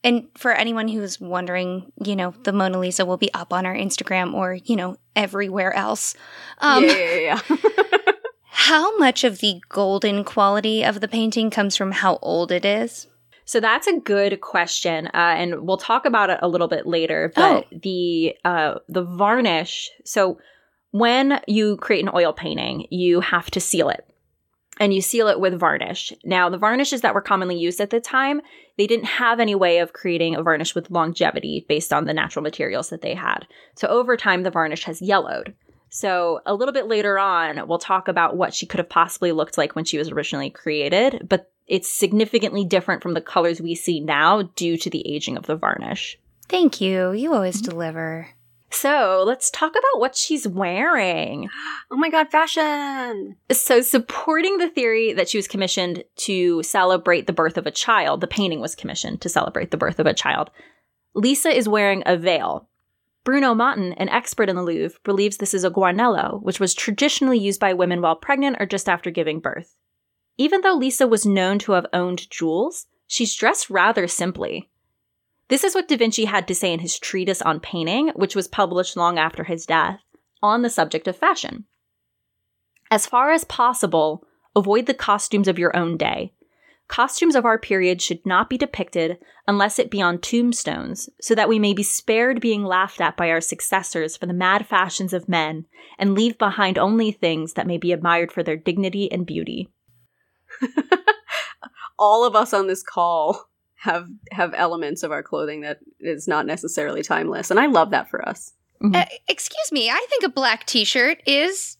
[0.04, 3.74] And for anyone who's wondering, you know, the Mona Lisa will be up on our
[3.74, 6.16] Instagram or, you know, everywhere else.
[6.58, 7.56] Um, yeah, yeah, yeah.
[8.50, 13.06] How much of the golden quality of the painting comes from how old it is?
[13.52, 17.30] So that's a good question, uh, and we'll talk about it a little bit later.
[17.34, 19.90] But the uh, the varnish.
[20.06, 20.38] So
[20.92, 24.06] when you create an oil painting, you have to seal it,
[24.80, 26.14] and you seal it with varnish.
[26.24, 28.40] Now, the varnishes that were commonly used at the time,
[28.78, 32.42] they didn't have any way of creating a varnish with longevity based on the natural
[32.42, 33.46] materials that they had.
[33.76, 35.54] So over time, the varnish has yellowed.
[35.90, 39.58] So a little bit later on, we'll talk about what she could have possibly looked
[39.58, 43.98] like when she was originally created, but it's significantly different from the colors we see
[43.98, 46.18] now due to the aging of the varnish.
[46.46, 47.12] Thank you.
[47.12, 48.28] You always deliver.
[48.68, 51.48] So let's talk about what she's wearing.
[51.90, 53.36] oh my god, fashion.
[53.50, 58.20] So, supporting the theory that she was commissioned to celebrate the birth of a child,
[58.20, 60.50] the painting was commissioned to celebrate the birth of a child.
[61.14, 62.68] Lisa is wearing a veil.
[63.24, 67.38] Bruno Mottin, an expert in the Louvre, believes this is a guarnello, which was traditionally
[67.38, 69.74] used by women while pregnant or just after giving birth.
[70.42, 74.68] Even though Lisa was known to have owned jewels, she's dressed rather simply.
[75.46, 78.48] This is what Da Vinci had to say in his treatise on painting, which was
[78.48, 80.00] published long after his death,
[80.42, 81.66] on the subject of fashion.
[82.90, 84.26] As far as possible,
[84.56, 86.32] avoid the costumes of your own day.
[86.88, 91.48] Costumes of our period should not be depicted unless it be on tombstones, so that
[91.48, 95.28] we may be spared being laughed at by our successors for the mad fashions of
[95.28, 95.66] men,
[96.00, 99.68] and leave behind only things that may be admired for their dignity and beauty.
[101.98, 106.46] All of us on this call have have elements of our clothing that is not
[106.46, 108.52] necessarily timeless, and I love that for us.
[108.82, 111.76] Uh, excuse me, I think a black t shirt is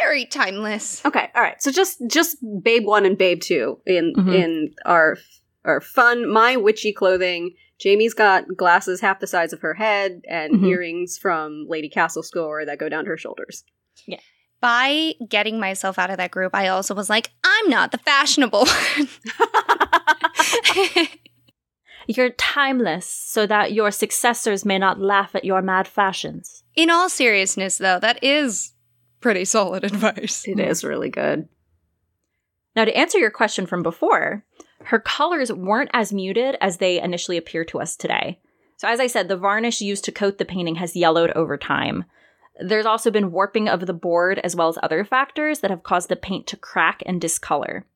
[0.00, 1.04] very timeless.
[1.04, 1.60] Okay, all right.
[1.62, 4.34] So just just Babe One and Babe Two in Mhm.
[4.34, 5.18] in our
[5.64, 7.54] our fun my witchy clothing.
[7.78, 10.68] Jamie's got glasses half the size of her head and Mhm.
[10.68, 13.64] earrings from Lady Castle Score that go down to her shoulders.
[14.06, 14.20] Yeah.
[14.62, 17.32] By getting myself out of that group, I also was like,
[17.66, 18.64] I'm not the fashionable
[18.96, 19.08] one.
[22.06, 26.62] You're timeless, so that your successors may not laugh at your mad fashions.
[26.76, 28.72] In all seriousness, though, that is
[29.20, 30.44] pretty solid advice.
[30.46, 31.48] It is really good.
[32.76, 34.44] Now, to answer your question from before,
[34.84, 38.38] her colors weren't as muted as they initially appear to us today.
[38.76, 42.04] So, as I said, the varnish used to coat the painting has yellowed over time.
[42.58, 46.08] There's also been warping of the board as well as other factors that have caused
[46.08, 47.86] the paint to crack and discolor.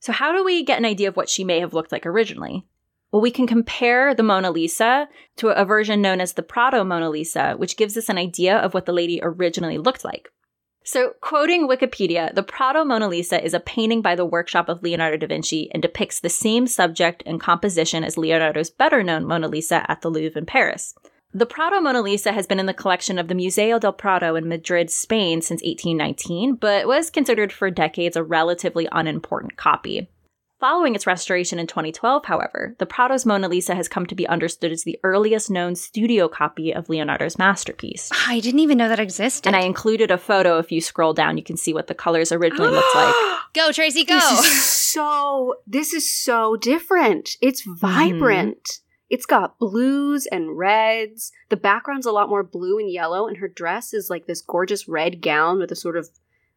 [0.00, 2.64] So, how do we get an idea of what she may have looked like originally?
[3.10, 7.08] Well, we can compare the Mona Lisa to a version known as the Prado Mona
[7.08, 10.30] Lisa, which gives us an idea of what the lady originally looked like.
[10.84, 15.16] So, quoting Wikipedia, the Prado Mona Lisa is a painting by the workshop of Leonardo
[15.16, 19.90] da Vinci and depicts the same subject and composition as Leonardo's better known Mona Lisa
[19.90, 20.94] at the Louvre in Paris.
[21.32, 24.48] The Prado Mona Lisa has been in the collection of the Museo del Prado in
[24.48, 30.08] Madrid, Spain since 1819, but was considered for decades a relatively unimportant copy.
[30.58, 34.72] Following its restoration in 2012, however, the Prado's Mona Lisa has come to be understood
[34.72, 38.08] as the earliest known studio copy of Leonardo's masterpiece.
[38.14, 39.46] Ah, I didn't even know that existed.
[39.46, 40.58] And I included a photo.
[40.58, 43.14] If you scroll down, you can see what the colors originally looked like.
[43.52, 44.14] go, Tracy, go.
[44.14, 45.56] This is so.
[45.66, 47.36] This is so different.
[47.42, 47.74] It's mm-hmm.
[47.74, 48.80] vibrant.
[49.08, 51.32] It's got blues and reds.
[51.48, 54.88] The background's a lot more blue and yellow, and her dress is like this gorgeous
[54.88, 56.08] red gown with a sort of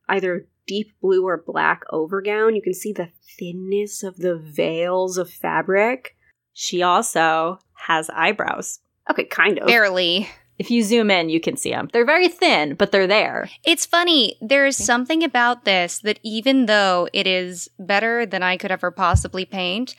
[0.08, 2.56] either deep blue or black overgown.
[2.56, 6.16] You can see the thinness of the veils of fabric.
[6.54, 8.80] She also has eyebrows.
[9.10, 9.68] Okay, kind of.
[9.68, 10.30] Barely.
[10.58, 11.90] If you zoom in, you can see them.
[11.94, 13.50] They're very thin, but they're there.
[13.64, 14.36] It's funny.
[14.42, 18.92] There is something about this that even though it is better than I could ever
[18.92, 19.96] possibly paint,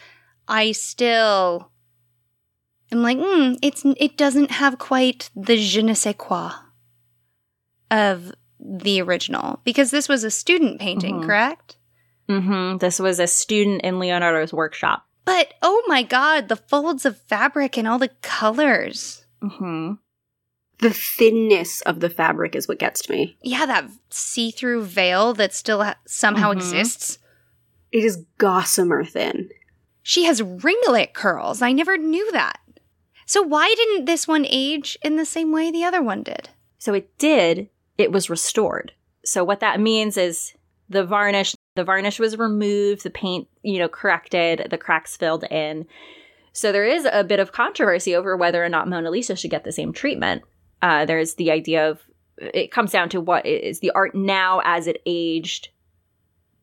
[0.46, 1.70] I still
[2.92, 6.52] am like, mm, it's it doesn't have quite the je ne sais quoi
[7.90, 11.26] of the original because this was a student painting, Mhm.
[11.26, 11.76] correct?
[12.28, 15.04] hmm This was a student in Leonardo's workshop.
[15.24, 19.24] But oh my god, the folds of fabric and all the colors.
[19.42, 19.92] hmm
[20.80, 23.36] The thinness of the fabric is what gets to me.
[23.42, 26.56] Yeah, that see-through veil that still ha- somehow Mhm.
[26.56, 27.18] exists.
[27.92, 29.50] It is gossamer thin.
[30.02, 31.60] She has ringlet curls.
[31.60, 32.59] I never knew that.
[33.30, 36.48] So why didn't this one age in the same way the other one did?
[36.80, 37.68] So it did.
[37.96, 38.90] It was restored.
[39.24, 40.52] So what that means is
[40.88, 45.86] the varnish, the varnish was removed, the paint, you know, corrected, the cracks filled in.
[46.52, 49.62] So there is a bit of controversy over whether or not Mona Lisa should get
[49.62, 50.42] the same treatment.
[50.82, 52.00] Uh, there's the idea of
[52.36, 55.68] it comes down to what is the art now as it aged.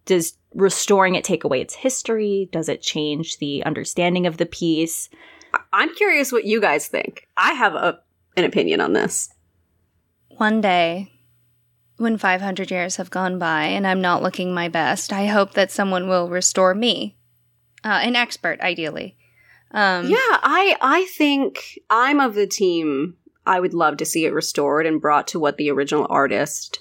[0.03, 2.49] Does restoring it take away its history?
[2.51, 5.07] Does it change the understanding of the piece?
[5.73, 7.27] I'm curious what you guys think.
[7.37, 7.99] I have a
[8.35, 9.29] an opinion on this.
[10.29, 11.11] One day,
[11.97, 15.71] when 500 years have gone by and I'm not looking my best, I hope that
[15.71, 17.17] someone will restore me.
[17.83, 19.17] Uh, an expert, ideally.
[19.71, 23.15] Um, yeah, I I think I'm of the team.
[23.45, 26.79] I would love to see it restored and brought to what the original artist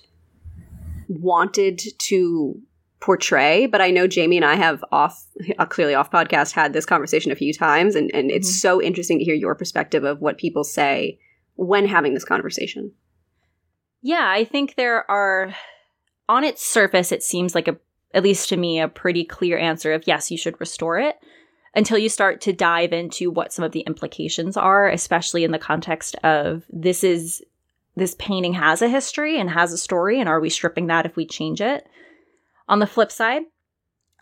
[1.09, 2.61] wanted to
[3.01, 3.67] portray.
[3.67, 5.23] But I know Jamie and I have off
[5.59, 8.61] a clearly off podcast had this conversation a few times, and and it's Mhm.
[8.61, 11.19] so interesting to hear your perspective of what people say
[11.57, 12.93] when having this conversation.
[14.03, 15.55] Yeah, I think there are
[16.29, 17.77] on its surface it seems like a
[18.15, 21.17] at least to me a pretty clear answer of yes, you should restore it
[21.75, 25.59] until you start to dive into what some of the implications are, especially in the
[25.59, 27.43] context of this is
[27.95, 31.17] this painting has a history and has a story and are we stripping that if
[31.17, 31.87] we change it?
[32.69, 33.43] On the flip side,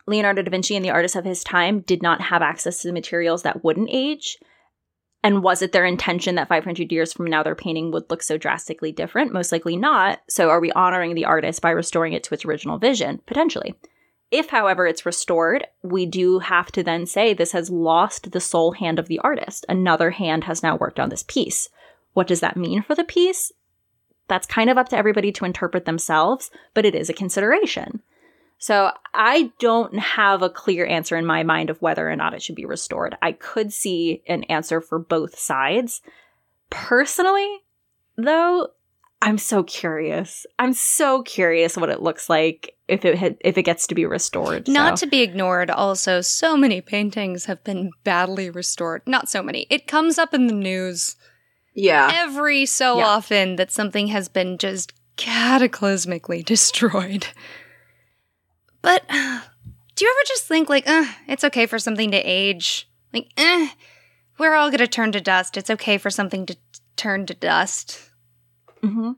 [0.07, 2.93] Leonardo da Vinci and the artists of his time did not have access to the
[2.93, 4.39] materials that wouldn't age.
[5.23, 8.37] And was it their intention that 500 years from now their painting would look so
[8.37, 9.33] drastically different?
[9.33, 10.21] Most likely not.
[10.29, 13.23] So are we honoring the artist by restoring it to its original vision?
[13.27, 13.75] Potentially.
[14.31, 18.73] If, however, it's restored, we do have to then say this has lost the sole
[18.73, 19.65] hand of the artist.
[19.69, 21.71] Another hand has now worked on this piece.
[22.13, 23.53] What does that mean for the piece?
[24.29, 28.03] That's kind of up to everybody to interpret themselves, but it is a consideration.
[28.59, 32.43] So I don't have a clear answer in my mind of whether or not it
[32.43, 33.17] should be restored.
[33.21, 36.01] I could see an answer for both sides.
[36.71, 37.59] Personally,
[38.17, 38.69] though,
[39.21, 40.47] I'm so curious.
[40.59, 44.07] I'm so curious what it looks like if it had, if it gets to be
[44.07, 44.69] restored.
[44.69, 45.07] Not so.
[45.07, 49.03] to be ignored, also, so many paintings have been badly restored.
[49.07, 49.67] Not so many.
[49.71, 51.17] It comes up in the news
[51.75, 53.07] Yeah, every so Yeah.
[53.07, 57.29] often that something has been just cataclysmically destroyed.
[58.85, 62.89] But do you ever just think, like, uh, it's okay for something to age?
[63.13, 63.69] Like, eh,
[64.39, 65.57] we're all gonna turn to dust.
[65.57, 66.61] It's okay for something to t-
[66.97, 67.99] turn to dust.
[68.83, 69.17] Mhm.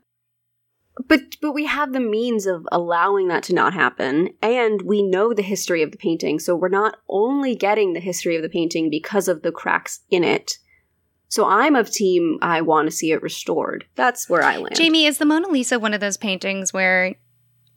[1.09, 5.35] But but we have the means of allowing that to not happen and we know
[5.35, 8.89] the history of the painting so we're not only getting the history of the painting
[8.89, 10.53] because of the cracks in it.
[11.29, 13.85] So I'm of team I want to see it restored.
[13.95, 14.77] That's where I land.
[14.77, 17.17] Jamie, is the Mona Lisa one of those paintings where,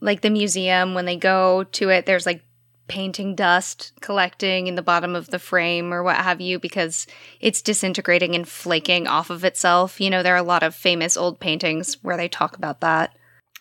[0.02, 2.44] like, the museum, when they go to it, there's like
[2.90, 7.08] painting dust collecting in the bottom of the frame or what have you because
[7.40, 10.02] it's disintegrating and flaking off of itself?
[10.02, 13.16] You know, there are a lot of famous old paintings where they talk about that.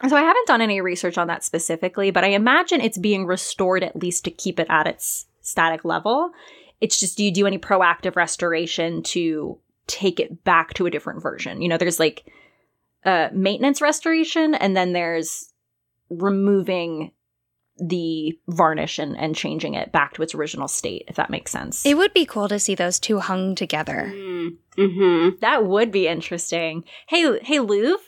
[0.09, 3.85] So I haven't done any research on that specifically, but I imagine it's being restored
[3.85, 6.31] at least to keep it at its static level.
[6.81, 11.23] It's just do you do any proactive restoration to take it back to a different
[11.23, 11.61] version?
[11.61, 12.25] You know, there's like
[13.05, 15.53] uh maintenance restoration and then there's
[16.11, 17.13] removing
[17.79, 21.87] the varnish and, and changing it back to its original state, if that makes sense.
[21.87, 24.13] It would be cool to see those two hung together.
[24.13, 25.39] Mm-hmm.
[25.41, 26.85] that would be interesting.
[27.09, 28.03] Hey, hey, Louvre,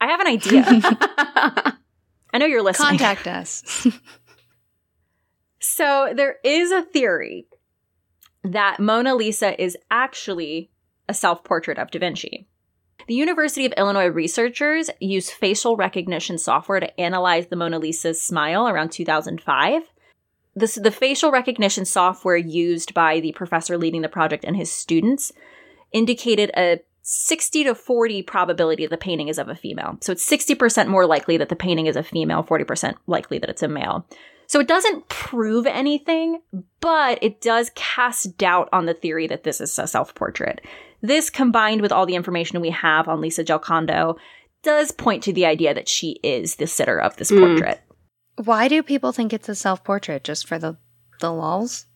[0.00, 0.64] I have an idea.
[2.32, 2.98] I know you're listening.
[2.98, 3.86] Contact us.
[5.58, 7.48] So there is a theory
[8.44, 10.70] that Mona Lisa is actually
[11.08, 12.46] a self portrait of Da Vinci.
[13.06, 18.66] The University of Illinois researchers used facial recognition software to analyze the Mona Lisa's smile
[18.66, 19.82] around 2005.
[20.56, 25.32] This, the facial recognition software used by the professor leading the project and his students
[25.92, 29.98] indicated a 60 to 40 probability that the painting is of a female.
[30.00, 33.62] So it's 60% more likely that the painting is a female, 40% likely that it's
[33.62, 34.04] a male.
[34.48, 36.40] So it doesn't prove anything,
[36.80, 40.60] but it does cast doubt on the theory that this is a self portrait.
[41.06, 44.16] This, combined with all the information we have on Lisa Giocondo,
[44.62, 47.38] does point to the idea that she is the sitter of this Mm.
[47.38, 47.80] portrait.
[48.44, 50.24] Why do people think it's a self portrait?
[50.24, 50.76] Just for the
[51.20, 51.86] the lulls?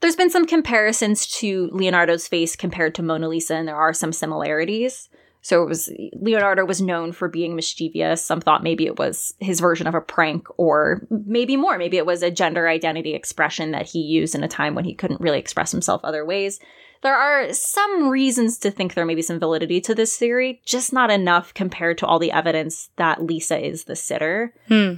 [0.00, 4.12] There's been some comparisons to Leonardo's face compared to Mona Lisa, and there are some
[4.12, 5.08] similarities.
[5.40, 8.24] So it was Leonardo was known for being mischievous.
[8.24, 11.78] Some thought maybe it was his version of a prank, or maybe more.
[11.78, 14.94] Maybe it was a gender identity expression that he used in a time when he
[14.94, 16.58] couldn't really express himself other ways.
[17.02, 20.92] There are some reasons to think there may be some validity to this theory, just
[20.92, 24.94] not enough compared to all the evidence that Lisa is the sitter Hmm.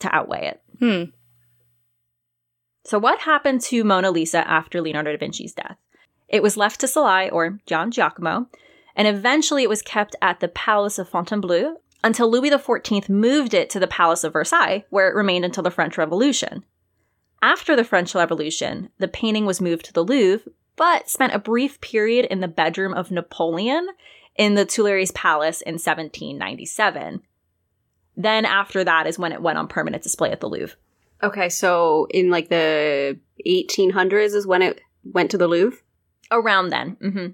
[0.00, 0.60] to outweigh it.
[0.78, 1.04] Hmm.
[2.84, 5.78] So, what happened to Mona Lisa after Leonardo da Vinci's death?
[6.28, 8.48] It was left to Salai, or Gian Giacomo,
[8.96, 13.70] and eventually it was kept at the Palace of Fontainebleau until Louis XIV moved it
[13.70, 16.64] to the Palace of Versailles, where it remained until the French Revolution.
[17.40, 20.50] After the French Revolution, the painting was moved to the Louvre,
[20.82, 23.86] but spent a brief period in the bedroom of Napoleon
[24.34, 27.22] in the Tuileries Palace in 1797.
[28.16, 30.76] Then, after that, is when it went on permanent display at the Louvre.
[31.22, 33.16] Okay, so in like the
[33.46, 35.78] 1800s is when it went to the Louvre.
[36.32, 36.96] around then.
[37.00, 37.26] hmm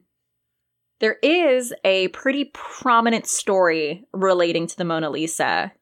[0.98, 5.72] There is a pretty prominent story relating to the Mona Lisa.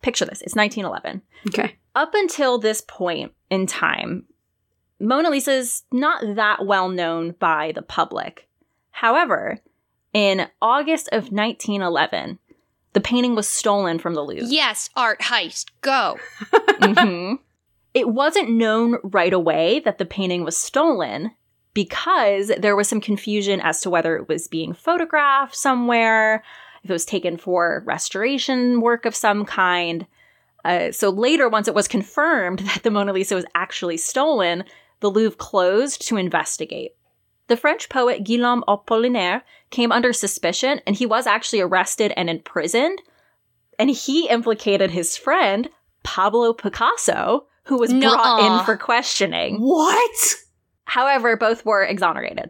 [0.00, 1.22] Picture this it's 1911.
[1.48, 1.74] Okay.
[1.96, 4.26] Up until this point in time,
[5.00, 8.48] Mona Lisa's not that well known by the public.
[8.90, 9.58] However,
[10.12, 12.38] in August of 1911,
[12.92, 14.46] the painting was stolen from the Louvre.
[14.48, 15.66] Yes, art heist.
[15.80, 16.18] Go.
[16.80, 17.38] Mhm.
[17.94, 21.30] It wasn't known right away that the painting was stolen
[21.74, 26.42] because there was some confusion as to whether it was being photographed somewhere,
[26.82, 30.08] if it was taken for restoration work of some kind.
[30.64, 34.64] Uh, so later, once it was confirmed that the Mona Lisa was actually stolen,
[35.04, 36.92] the Louvre closed to investigate.
[37.48, 43.02] The French poet Guillaume Apollinaire came under suspicion and he was actually arrested and imprisoned.
[43.78, 45.68] And he implicated his friend,
[46.04, 48.60] Pablo Picasso, who was brought Nuh-uh.
[48.60, 49.58] in for questioning.
[49.58, 50.34] What?
[50.86, 52.48] However, both were exonerated.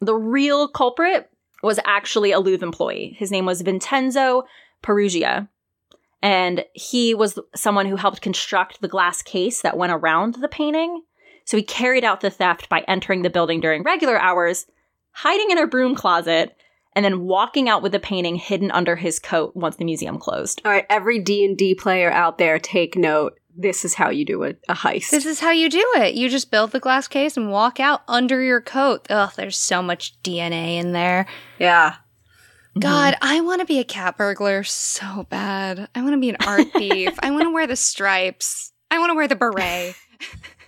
[0.00, 1.28] The real culprit
[1.62, 3.16] was actually a Louvre employee.
[3.18, 4.44] His name was Vincenzo
[4.82, 5.48] Peruggia.
[6.22, 11.02] And he was someone who helped construct the glass case that went around the painting.
[11.50, 14.66] So he carried out the theft by entering the building during regular hours,
[15.10, 16.54] hiding in a broom closet,
[16.94, 20.62] and then walking out with the painting hidden under his coat once the museum closed.
[20.64, 23.36] All right, every D&D player out there take note.
[23.52, 25.10] This is how you do a, a heist.
[25.10, 26.14] This is how you do it.
[26.14, 29.08] You just build the glass case and walk out under your coat.
[29.10, 31.26] Ugh, there's so much DNA in there.
[31.58, 31.96] yeah.
[32.76, 32.78] Mm-hmm.
[32.78, 35.88] God, I want to be a cat burglar so bad.
[35.96, 37.18] I want to be an art thief.
[37.20, 38.72] I want to wear the stripes.
[38.88, 39.96] I want to wear the beret.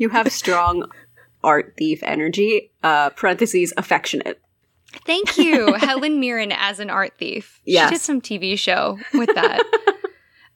[0.00, 0.90] You have strong
[1.44, 2.72] art thief energy.
[2.82, 4.40] Uh, parentheses, affectionate.
[5.06, 7.60] Thank you, Helen Mirren as an art thief.
[7.66, 7.90] Yes.
[7.90, 9.62] She did some TV show with that.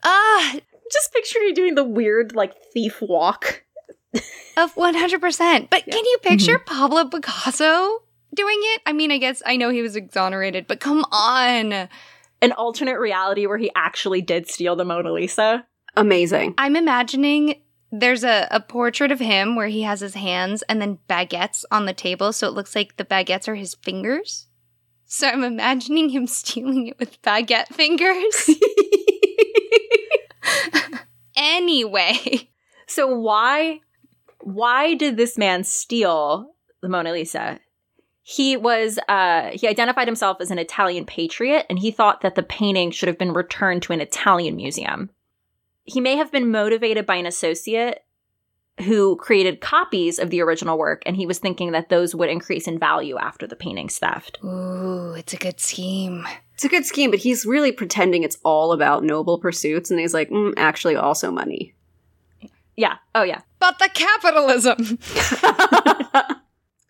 [0.07, 0.57] Ah,
[0.92, 3.64] Just picture you doing the weird, like, thief walk.
[4.57, 5.70] of 100%.
[5.70, 8.03] But can you picture Pablo Picasso
[8.34, 8.82] doing it?
[8.84, 11.88] I mean, I guess I know he was exonerated, but come on.
[12.42, 15.64] An alternate reality where he actually did steal the Mona Lisa.
[15.97, 16.53] Amazing.
[16.59, 17.62] I'm imagining
[18.01, 21.86] there's a, a portrait of him where he has his hands and then baguettes on
[21.86, 24.49] the table, so it looks like the baguettes are his fingers.
[25.07, 28.51] So I'm imagining him stealing it with baguette fingers.
[31.36, 32.51] anyway,
[32.86, 33.80] So why
[34.40, 37.61] why did this man steal the Mona Lisa?
[38.22, 42.42] He was uh he identified himself as an Italian patriot and he thought that the
[42.42, 45.11] painting should have been returned to an Italian museum.
[45.85, 48.01] He may have been motivated by an associate
[48.80, 52.66] who created copies of the original work, and he was thinking that those would increase
[52.66, 54.39] in value after the painting's theft.
[54.43, 56.26] Ooh, it's a good scheme.
[56.55, 60.14] It's a good scheme, but he's really pretending it's all about noble pursuits, and he's
[60.14, 61.74] like, mm, actually, also money.
[62.76, 62.97] Yeah.
[63.14, 63.43] Oh, yeah.
[63.61, 64.99] But the capitalism.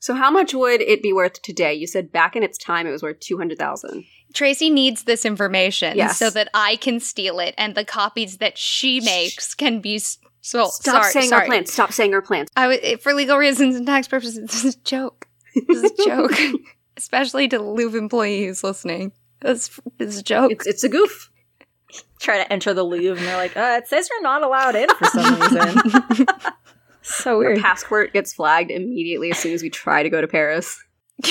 [0.05, 1.72] so, how much would it be worth today?
[1.72, 4.05] You said back in its time, it was worth two hundred thousand.
[4.34, 6.18] Tracy needs this information Yes.
[6.18, 10.18] so that I can steal it, and the copies that she makes can be s-
[10.42, 10.74] sold.
[10.74, 11.40] Stop sorry, saying sorry.
[11.42, 11.72] our plans.
[11.72, 12.50] Stop saying our plans.
[12.55, 15.26] I w- for legal reasons and tax purposes, this is a joke.
[15.55, 16.32] This is a joke,
[16.98, 19.12] especially to the Louvre employee who's listening.
[19.40, 20.52] This, this is a joke.
[20.52, 21.30] It's it's a goof.
[22.20, 24.88] Try to enter the Louvre, and they're like, uh, it says you're not allowed in
[24.96, 26.26] for some reason.
[27.05, 27.61] So Our weird.
[27.61, 30.82] passport gets flagged immediately as soon as we try to go to Paris.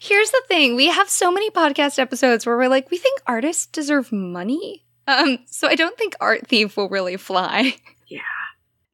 [0.00, 3.66] Here's the thing: we have so many podcast episodes where we're like, we think artists
[3.66, 4.84] deserve money.
[5.06, 7.74] Um, so I don't think Art Thief will really fly.
[8.06, 8.20] Yeah.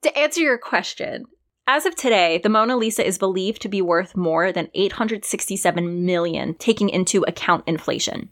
[0.02, 1.24] To answer your question,
[1.66, 6.54] as of today, the Mona Lisa is believed to be worth more than 867 million,
[6.54, 8.30] taking into account inflation.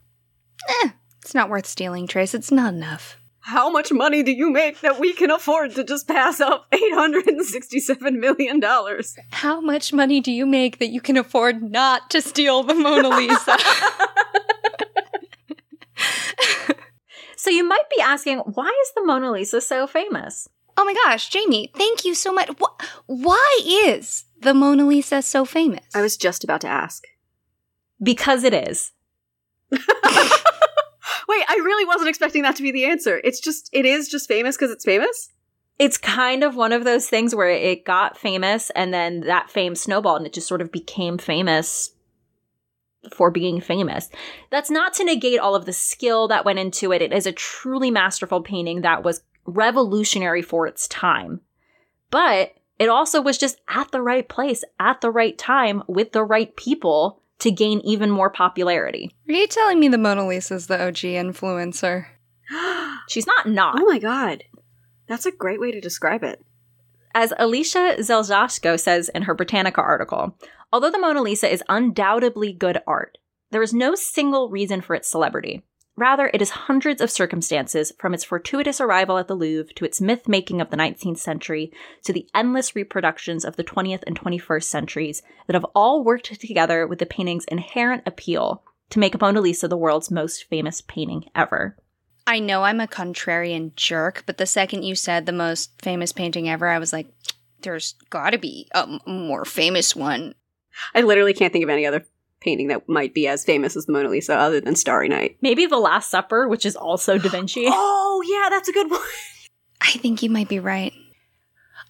[1.21, 2.35] It's not worth stealing, Trace.
[2.35, 3.17] It's not enough.
[3.45, 6.93] How much money do you make that we can afford to just pass up eight
[6.93, 9.15] hundred and sixty-seven million dollars?
[9.31, 13.09] How much money do you make that you can afford not to steal the Mona
[13.09, 13.57] Lisa?
[17.37, 20.49] So you might be asking, why is the Mona Lisa so famous?
[20.77, 22.49] oh my gosh, Jamie, thank you so much.
[22.59, 25.85] Wh- why is the Mona Lisa so famous?
[25.93, 27.03] I was just about to ask.
[28.01, 28.91] Because it is.
[31.27, 33.19] Wait, I really wasn't expecting that to be the answer.
[33.23, 35.31] It's just, it is just famous because it's famous?
[35.77, 39.75] It's kind of one of those things where it got famous and then that fame
[39.75, 41.91] snowballed and it just sort of became famous
[43.13, 44.09] for being famous.
[44.51, 47.01] That's not to negate all of the skill that went into it.
[47.01, 51.41] It is a truly masterful painting that was revolutionary for its time.
[52.09, 56.23] But it also was just at the right place at the right time with the
[56.23, 59.15] right people to gain even more popularity.
[59.27, 62.07] Are you telling me the Mona Lisa's the OG influencer?
[63.09, 63.79] She's not not.
[63.79, 64.43] Oh my god.
[65.07, 66.43] That's a great way to describe it.
[67.13, 70.37] As Alicia Zelazko says in her Britannica article,
[70.73, 73.17] although the Mona Lisa is undoubtedly good art,
[73.51, 75.63] there is no single reason for its celebrity.
[75.97, 80.01] Rather, it is hundreds of circumstances, from its fortuitous arrival at the Louvre to its
[80.01, 81.71] myth making of the 19th century
[82.03, 86.85] to the endless reproductions of the 20th and 21st centuries, that have all worked together
[86.85, 91.77] with the painting's inherent appeal to make Mona Lisa the world's most famous painting ever.
[92.27, 96.49] I know I'm a contrarian jerk, but the second you said the most famous painting
[96.49, 97.07] ever, I was like,
[97.61, 100.35] there's gotta be a more famous one.
[100.93, 102.05] I literally can't think of any other
[102.45, 105.35] painting that might be as famous as the Mona Lisa other than Starry Night.
[105.41, 107.65] Maybe The Last Supper, which is also Da Vinci.
[107.69, 109.01] Oh, yeah, that's a good one.
[109.81, 110.93] I think you might be right.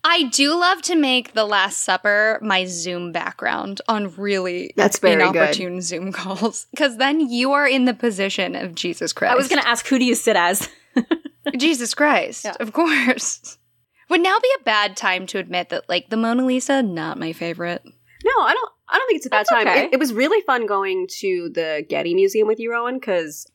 [0.03, 5.15] I do love to make The Last Supper my Zoom background on really That's very
[5.17, 5.35] good.
[5.35, 6.65] inopportune Zoom calls.
[6.71, 9.33] Because then you are in the position of Jesus Christ.
[9.33, 10.67] I was going to ask, who do you sit as?
[11.57, 12.55] Jesus Christ, Yeah.
[12.59, 13.57] of course.
[14.09, 17.33] Would now be a bad time to admit that, like, the Mona Lisa, not my
[17.33, 17.83] favorite.
[18.23, 18.71] No, I don't.
[18.87, 19.67] I don't think it's a bad That's time.
[19.67, 19.85] okay.
[19.85, 23.49] It, it was really fun going to the Getty Museum with you, Rowan, because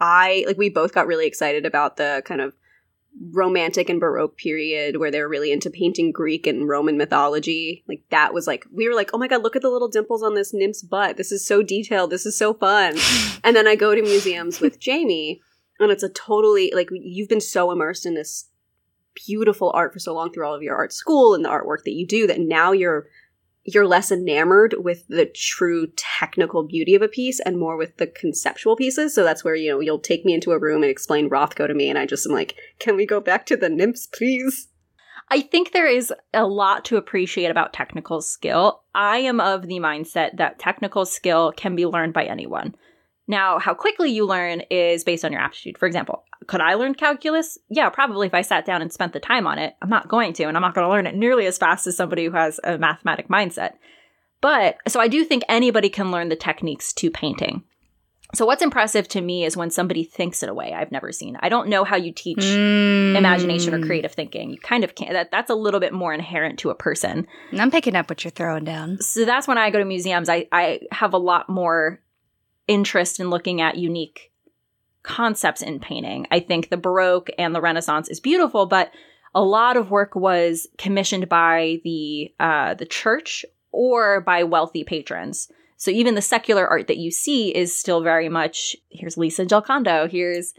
[0.00, 2.54] I like we both got really excited about the kind of
[3.32, 7.84] romantic and baroque period where they were really into painting Greek and Roman mythology.
[7.88, 10.22] Like that was like we were like, oh my god, look at the little dimples
[10.22, 11.16] on this nymph's butt.
[11.16, 12.10] This is so detailed.
[12.10, 12.96] This is so fun.
[13.44, 15.40] and then I go to museums with Jamie,
[15.78, 18.46] and it's a totally like you've been so immersed in this
[19.26, 21.92] beautiful art for so long through all of your art school and the artwork that
[21.92, 23.06] you do that now you're
[23.64, 28.06] you're less enamored with the true technical beauty of a piece and more with the
[28.06, 29.14] conceptual pieces.
[29.14, 31.74] So that's where, you know, you'll take me into a room and explain Rothko to
[31.74, 34.68] me, and I just am like, can we go back to the nymphs, please?
[35.32, 38.82] I think there is a lot to appreciate about technical skill.
[38.94, 42.74] I am of the mindset that technical skill can be learned by anyone.
[43.30, 45.78] Now, how quickly you learn is based on your aptitude.
[45.78, 47.58] For example, could I learn calculus?
[47.68, 49.76] Yeah, probably if I sat down and spent the time on it.
[49.80, 51.96] I'm not going to, and I'm not going to learn it nearly as fast as
[51.96, 53.74] somebody who has a mathematic mindset.
[54.40, 57.62] But so I do think anybody can learn the techniques to painting.
[58.34, 61.36] So what's impressive to me is when somebody thinks in a way I've never seen.
[61.40, 63.14] I don't know how you teach mm.
[63.14, 64.50] imagination or creative thinking.
[64.50, 65.12] You kind of can't.
[65.12, 67.28] That that's a little bit more inherent to a person.
[67.56, 69.00] I'm picking up what you're throwing down.
[69.00, 70.28] So that's when I go to museums.
[70.28, 72.00] I I have a lot more
[72.70, 74.30] interest in looking at unique
[75.02, 76.26] concepts in painting.
[76.30, 78.92] I think the Baroque and the Renaissance is beautiful, but
[79.34, 85.50] a lot of work was commissioned by the uh, the church or by wealthy patrons.
[85.76, 90.08] So even the secular art that you see is still very much here's Lisa Giocondo,
[90.08, 90.54] here's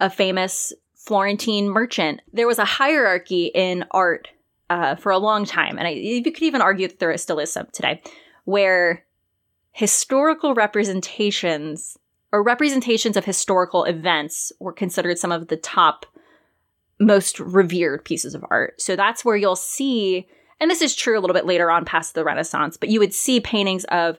[0.00, 2.20] a famous Florentine merchant.
[2.32, 4.28] There was a hierarchy in art
[4.70, 7.52] uh, for a long time, and I, you could even argue that there still is
[7.52, 8.00] some today,
[8.44, 9.04] where
[9.80, 11.96] historical representations
[12.32, 16.04] or representations of historical events were considered some of the top
[16.98, 18.78] most revered pieces of art.
[18.78, 20.28] So that's where you'll see,
[20.60, 23.14] and this is true a little bit later on past the Renaissance, but you would
[23.14, 24.18] see paintings of,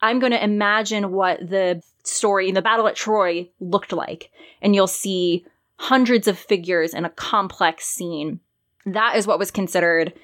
[0.00, 4.30] I'm going to imagine what the story in the Battle at Troy looked like.
[4.62, 5.44] And you'll see
[5.76, 8.40] hundreds of figures in a complex scene.
[8.86, 10.14] That is what was considered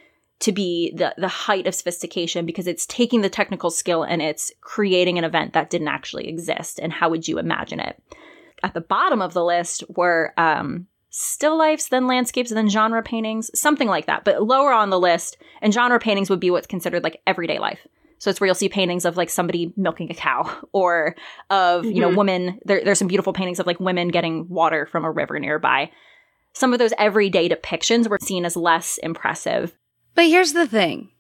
[0.41, 4.53] to be the the height of sophistication because it's taking the technical skill and it's
[4.61, 8.01] creating an event that didn't actually exist and how would you imagine it
[8.63, 13.51] at the bottom of the list were um, still lifes then landscapes then genre paintings
[13.59, 17.03] something like that but lower on the list and genre paintings would be what's considered
[17.03, 17.81] like everyday life
[18.19, 21.15] so it's where you'll see paintings of like somebody milking a cow or
[21.51, 22.19] of, you know, mm-hmm.
[22.19, 22.59] women.
[22.65, 25.91] There, there's some beautiful paintings of like women getting water from a river nearby.
[26.53, 29.77] Some of those everyday depictions were seen as less impressive.
[30.15, 31.11] But here's the thing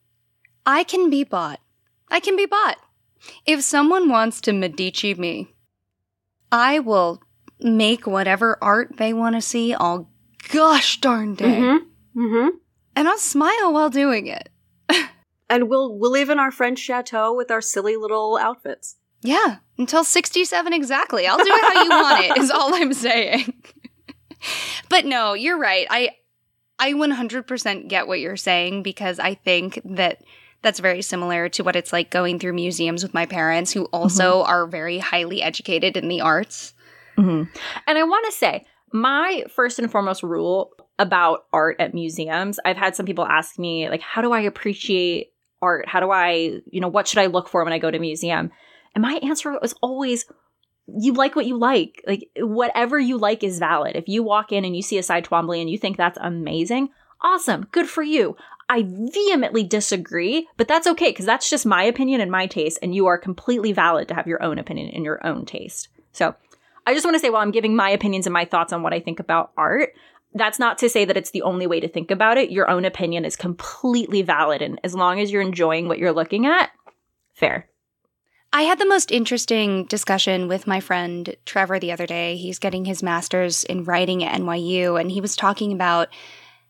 [0.66, 1.60] I can be bought.
[2.10, 2.78] I can be bought.
[3.46, 5.54] If someone wants to Medici me,
[6.50, 7.22] I will
[7.60, 10.10] make whatever art they want to see all
[10.50, 11.60] gosh darn day.
[11.60, 12.20] Mm-hmm.
[12.20, 12.48] Mm-hmm.
[12.96, 14.48] And I'll smile while doing it
[15.48, 18.96] and we'll we'll live in our French chateau with our silly little outfits.
[19.20, 21.26] Yeah, until 67 exactly.
[21.26, 22.38] I'll do it how you want it.
[22.38, 23.52] Is all I'm saying.
[24.88, 25.86] but no, you're right.
[25.90, 26.10] I
[26.78, 30.22] I 100% get what you're saying because I think that
[30.62, 34.42] that's very similar to what it's like going through museums with my parents who also
[34.42, 34.50] mm-hmm.
[34.50, 36.74] are very highly educated in the arts.
[37.16, 37.50] Mm-hmm.
[37.86, 42.76] And I want to say, my first and foremost rule about art at museums, I've
[42.76, 45.88] had some people ask me, like, how do I appreciate art?
[45.88, 48.00] How do I, you know, what should I look for when I go to a
[48.00, 48.50] museum?
[48.94, 50.24] And my answer was always,
[50.96, 52.02] you like what you like.
[52.06, 53.96] Like whatever you like is valid.
[53.96, 56.90] If you walk in and you see a Cy Twombly and you think that's amazing,
[57.20, 58.36] awesome, good for you.
[58.70, 62.94] I vehemently disagree, but that's okay because that's just my opinion and my taste, and
[62.94, 65.88] you are completely valid to have your own opinion and your own taste.
[66.12, 66.34] So
[66.86, 68.92] I just want to say while I'm giving my opinions and my thoughts on what
[68.92, 69.94] I think about art,
[70.34, 72.50] that's not to say that it's the only way to think about it.
[72.50, 74.60] Your own opinion is completely valid.
[74.60, 76.70] And as long as you're enjoying what you're looking at,
[77.32, 77.68] fair.
[78.52, 82.36] I had the most interesting discussion with my friend Trevor the other day.
[82.36, 86.08] He's getting his master's in writing at NYU, and he was talking about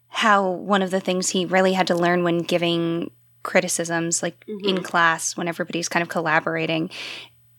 [0.08, 3.10] how one of the things he really had to learn when giving
[3.42, 4.68] criticisms, like mm-hmm.
[4.68, 6.90] in class, when everybody's kind of collaborating,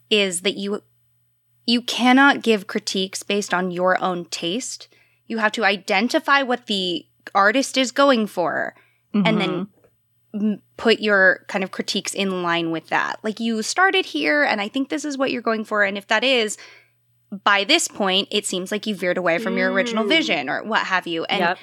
[0.09, 0.83] is that you
[1.65, 4.89] you cannot give critiques based on your own taste
[5.29, 8.75] you have to identify what the artist is going for
[9.13, 9.25] mm-hmm.
[9.25, 9.78] and then mm-hmm.
[10.77, 13.19] Put your kind of critiques in line with that.
[13.23, 16.07] Like you started here and I think this is what you're going for and if
[16.07, 16.57] that is
[17.43, 20.09] by this point it seems like you veered away from your original mm.
[20.09, 21.25] vision or what have you.
[21.25, 21.57] And yep.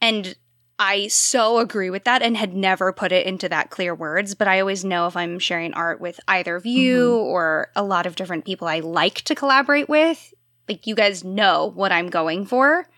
[0.00, 0.34] and
[0.78, 4.48] I so agree with that and had never put it into that clear words, but
[4.48, 7.28] I always know if I'm sharing art with either of you mm-hmm.
[7.28, 10.34] or a lot of different people I like to collaborate with,
[10.68, 12.88] like you guys know what I'm going for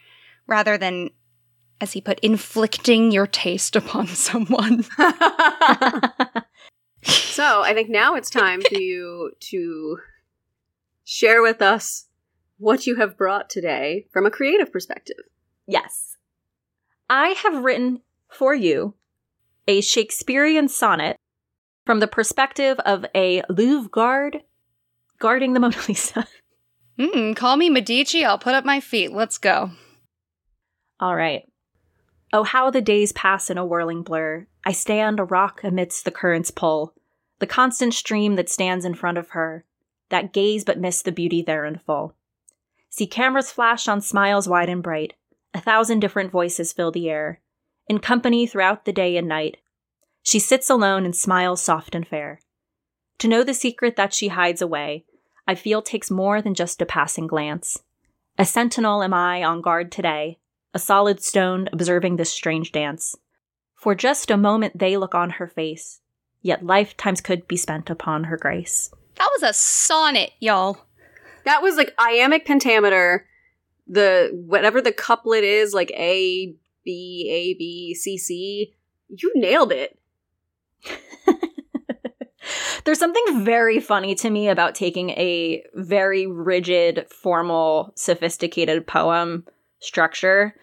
[0.46, 1.10] rather than
[1.84, 4.82] as he put inflicting your taste upon someone.
[7.02, 9.98] so, I think now it's time for you to
[11.04, 12.06] share with us
[12.56, 15.18] what you have brought today from a creative perspective.
[15.66, 16.16] Yes.
[17.10, 18.94] I have written for you
[19.68, 21.18] a Shakespearean sonnet
[21.84, 24.42] from the perspective of a Louvre guard
[25.18, 26.26] guarding the Mona Lisa.
[26.98, 29.12] Mm, call me Medici, I'll put up my feet.
[29.12, 29.72] Let's go.
[30.98, 31.42] All right.
[32.34, 34.48] Oh, how the days pass in a whirling blur.
[34.64, 36.92] I stand a rock amidst the current's pull,
[37.38, 39.64] the constant stream that stands in front of her,
[40.08, 42.16] that gaze but miss the beauty there in full.
[42.90, 45.12] See cameras flash on smiles wide and bright,
[45.54, 47.40] a thousand different voices fill the air,
[47.86, 49.58] in company throughout the day and night.
[50.24, 52.40] She sits alone and smiles soft and fair.
[53.18, 55.04] To know the secret that she hides away,
[55.46, 57.84] I feel takes more than just a passing glance.
[58.36, 60.40] A sentinel am I on guard today,
[60.74, 63.14] a solid stone observing this strange dance.
[63.74, 66.00] For just a moment they look on her face,
[66.42, 68.90] yet lifetimes could be spent upon her grace.
[69.16, 70.78] That was a sonnet, y'all.
[71.44, 73.26] That was like iambic pentameter.
[73.86, 78.74] The whatever the couplet is, like A B A B C C.
[79.08, 79.98] You nailed it.
[82.84, 89.44] There's something very funny to me about taking a very rigid, formal, sophisticated poem
[89.80, 90.54] structure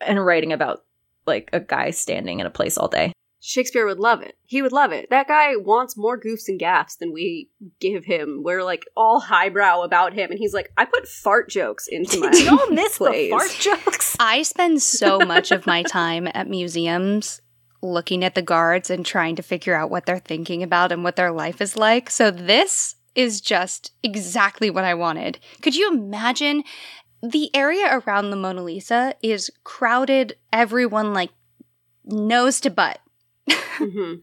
[0.00, 0.84] and writing about
[1.26, 3.12] like a guy standing in a place all day.
[3.40, 4.36] Shakespeare would love it.
[4.46, 5.08] He would love it.
[5.10, 7.48] That guy wants more goofs and gaffs than we
[7.80, 8.42] give him.
[8.44, 12.30] We're like all highbrow about him, and he's like, I put fart jokes into my.
[12.30, 13.30] Did y'all miss plays.
[13.30, 14.16] the fart jokes?
[14.20, 17.40] I spend so much of my time at museums
[17.82, 21.14] looking at the guards and trying to figure out what they're thinking about and what
[21.16, 22.10] their life is like.
[22.10, 25.38] So this is just exactly what I wanted.
[25.62, 26.64] Could you imagine?
[27.30, 31.30] The area around the Mona Lisa is crowded, everyone like
[32.04, 32.98] nose to butt.
[33.78, 34.22] Mhm.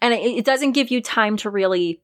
[0.00, 2.00] and it, it doesn't give you time to really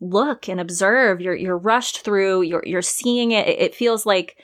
[0.00, 1.20] look and observe.
[1.20, 2.42] You're you're rushed through.
[2.42, 3.48] You're you're seeing it.
[3.48, 4.36] It, it feels like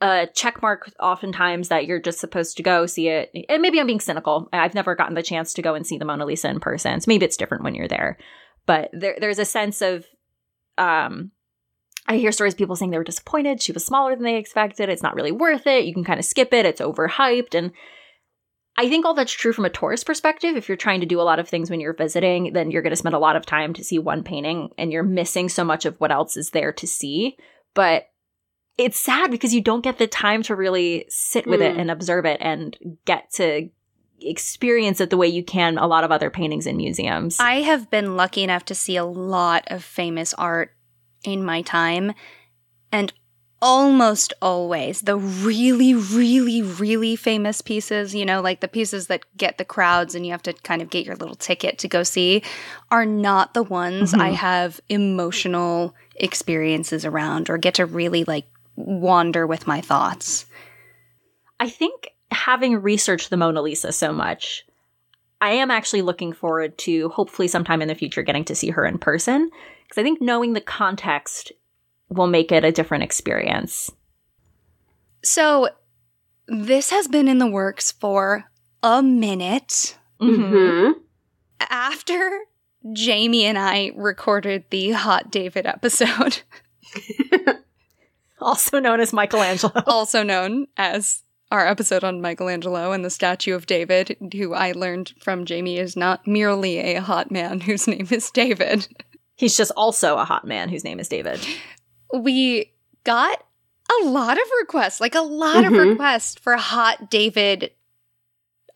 [0.00, 3.30] a check mark oftentimes that you're just supposed to go see it.
[3.48, 4.48] And maybe I'm being cynical.
[4.52, 7.00] I've never gotten the chance to go and see the Mona Lisa in person.
[7.00, 8.18] So maybe it's different when you're there.
[8.66, 10.04] But there there's a sense of
[10.78, 11.30] um
[12.06, 13.62] I hear stories of people saying they were disappointed.
[13.62, 14.88] She was smaller than they expected.
[14.88, 15.84] It's not really worth it.
[15.84, 16.66] You can kind of skip it.
[16.66, 17.54] It's overhyped.
[17.54, 17.72] And
[18.76, 20.56] I think all that's true from a tourist perspective.
[20.56, 22.90] If you're trying to do a lot of things when you're visiting, then you're going
[22.90, 25.84] to spend a lot of time to see one painting and you're missing so much
[25.84, 27.36] of what else is there to see.
[27.74, 28.08] But
[28.78, 31.80] it's sad because you don't get the time to really sit with it Mm.
[31.82, 33.68] and observe it and get to
[34.20, 37.38] experience it the way you can a lot of other paintings in museums.
[37.38, 40.74] I have been lucky enough to see a lot of famous art
[41.24, 42.12] in my time,
[42.90, 43.12] and
[43.60, 49.56] almost always the really, really, really famous pieces, you know, like the pieces that get
[49.56, 52.42] the crowds and you have to kind of get your little ticket to go see,
[52.90, 54.34] are not the ones I Mhm.
[54.34, 60.46] have emotional experiences around or get to really like wander with my thoughts.
[61.60, 64.64] I think having researched the Mona Lisa so much,
[65.40, 68.84] I am actually looking forward to hopefully sometime in the future getting to see her
[68.84, 69.50] in person.
[69.92, 71.52] Because I think knowing the context
[72.08, 73.90] will make it a different experience.
[75.22, 75.68] So,
[76.48, 78.44] this has been in the works for
[78.82, 79.98] a minute.
[80.18, 80.50] Mhm.
[80.50, 80.92] Mhm.
[81.68, 82.40] after
[82.94, 86.40] Jamie and I recorded the Hot David episode,
[88.40, 89.72] Also known as Michelangelo.
[89.86, 95.12] also known as our episode on Michelangelo and the statue of David, who I learned
[95.20, 98.88] from Jamie is not merely a hot man whose name is David.
[99.36, 101.40] He's just also a hot man whose name is David.
[102.14, 102.72] We
[103.04, 103.42] got
[104.02, 105.90] a lot of requests, like a lot of Mhm.
[105.90, 107.72] requests for hot David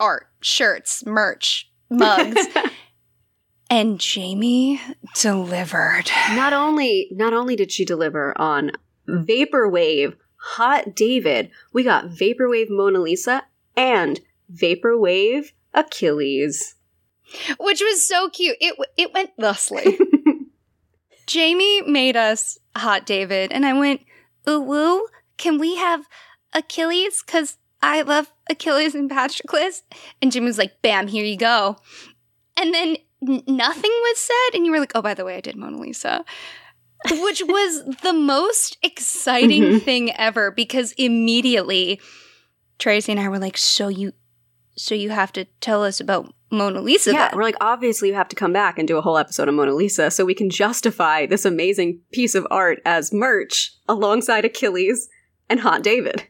[0.00, 2.40] art, shirts, merch, mugs.
[3.70, 4.80] and Jamie
[5.14, 6.04] delivered.
[6.34, 8.72] not only not only did she deliver on
[9.08, 13.42] Vaporwave Hot David, we got Vaporwave Mona Lisa
[13.76, 14.20] and
[14.52, 16.74] Vaporwave Achilles.
[17.58, 18.56] which was so cute.
[18.60, 19.98] It w- it went thusly.
[21.26, 24.00] Jamie made us hot David, and I went,
[24.48, 25.06] ooh woo,
[25.36, 26.06] can we have
[26.52, 27.22] Achilles?
[27.22, 29.82] Cause I love Achilles and Patroclus.
[30.22, 31.76] And Jamie was like, bam, here you go.
[32.56, 32.96] And then
[33.26, 35.78] n- nothing was said, and you were like, oh, by the way, I did Mona
[35.78, 36.24] Lisa.
[37.10, 39.82] Which was the most exciting Mhm.
[39.82, 42.00] thing ever because immediately
[42.78, 44.12] Tracy and I were like, so you
[44.78, 48.14] so you have to tell us about Mona Lisa yeah, then." we're like, obviously, you
[48.14, 50.50] have to come back and do a whole episode of Mona Lisa so we can
[50.50, 55.08] justify this amazing piece of art as merch alongside Achilles
[55.48, 56.28] and Hot David.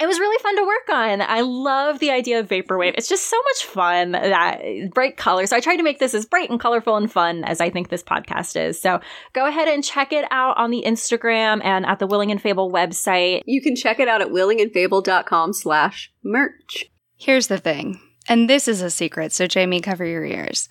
[0.00, 1.20] It was really fun to work on.
[1.22, 2.94] I love the idea of vaporwave.
[2.96, 4.12] It's just so much fun.
[4.12, 4.60] That
[4.92, 5.46] bright color.
[5.46, 7.88] So I tried to make this as bright and colorful and fun as I think
[7.88, 8.80] this podcast is.
[8.80, 9.00] So
[9.34, 12.72] go ahead and check it out on the Instagram and at the Willing and Fable
[12.72, 13.42] website.
[13.46, 16.86] You can check it out at willingandfable.com slash merch.
[17.16, 20.68] Here's the thing, and this is a secret, so Jamie, cover your ears.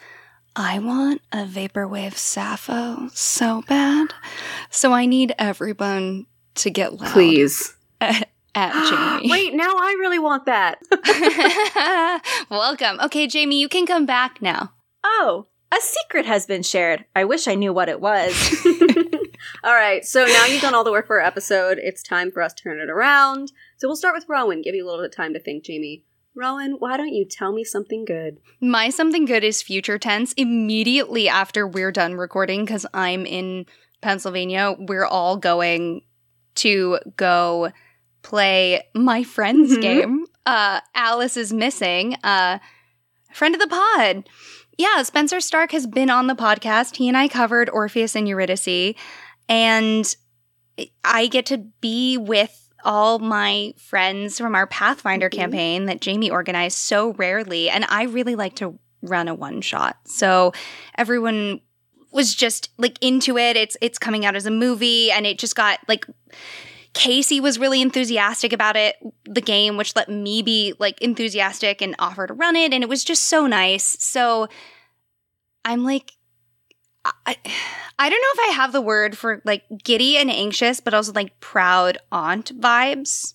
[0.56, 4.14] I want a vaporwave Sappho so bad,
[4.70, 7.76] so I need everyone to get loud Please.
[8.01, 9.32] at, at Jamie.
[9.32, 10.80] Wait, now I really want that.
[12.51, 12.99] Welcome.
[13.01, 14.74] Okay, Jamie, you can come back now.
[15.04, 17.06] Oh, a secret has been shared.
[17.16, 18.66] I wish I knew what it was.
[19.64, 21.80] all right, so now you've done all the work for our episode.
[21.82, 23.51] It's time for us to turn it around.
[23.78, 24.62] So we'll start with Rowan.
[24.62, 26.04] Give you a little bit of time to think, Jamie.
[26.36, 28.38] Rowan, why don't you tell me something good?
[28.60, 33.66] My something good is future tense immediately after we're done recording because I'm in
[34.02, 34.76] Pennsylvania.
[34.80, 36.02] We're all going
[36.56, 37.72] to go
[38.24, 39.82] play my friend's Mhm.
[39.82, 40.26] game.
[40.46, 42.16] Uh, Alice is missing.
[42.24, 42.60] Uh,
[43.34, 44.28] friend of the pod.
[44.78, 46.96] Yeah, Spencer Starke has been on the podcast.
[46.96, 48.96] He and I covered Orpheus and Eurydice,
[49.48, 50.16] and
[51.04, 55.34] I get to be with all my friends from our Pathfinder Mhm.
[55.36, 57.70] campaign that Jamie organized so rarely.
[57.70, 59.98] And I really like to run a one shot.
[60.06, 60.54] So
[60.98, 61.62] everyone
[62.12, 63.58] was just like into it.
[63.58, 66.06] It's it's coming out as a movie and it just got like
[66.94, 71.96] Casey was really enthusiastic about it, the game, which let me be like enthusiastic and
[71.98, 72.72] offer to run it.
[72.72, 73.98] And it was just so nice.
[74.00, 74.48] So
[75.66, 76.12] I'm like,
[77.06, 77.36] I,
[77.99, 81.12] I don't know if I have the word for like giddy and anxious, but also
[81.14, 83.34] like proud aunt vibes.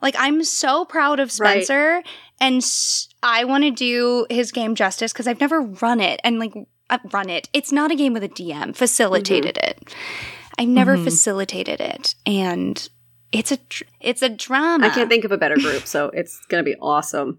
[0.00, 1.64] Like I'm so proud of Right.
[1.64, 2.02] Spencer
[2.40, 6.38] and s- I want to do his game justice because I've never run it and
[6.38, 6.54] like
[6.90, 7.48] uh, run it.
[7.52, 8.74] It's not a game with a DM.
[8.74, 9.94] Facilitated it.
[10.58, 11.04] I've never Mhm.
[11.04, 12.88] facilitated it, and
[13.30, 14.86] it's a dr- it's a drama.
[14.86, 17.38] I can't think of a better group, so it's gonna be awesome.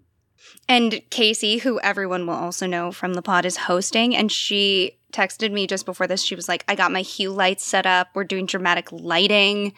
[0.67, 4.15] And Casey, who everyone will also know from the pod, is hosting.
[4.15, 6.21] And she texted me just before this.
[6.23, 8.09] She was like, I got my hue lights set up.
[8.13, 9.73] We're doing dramatic lighting.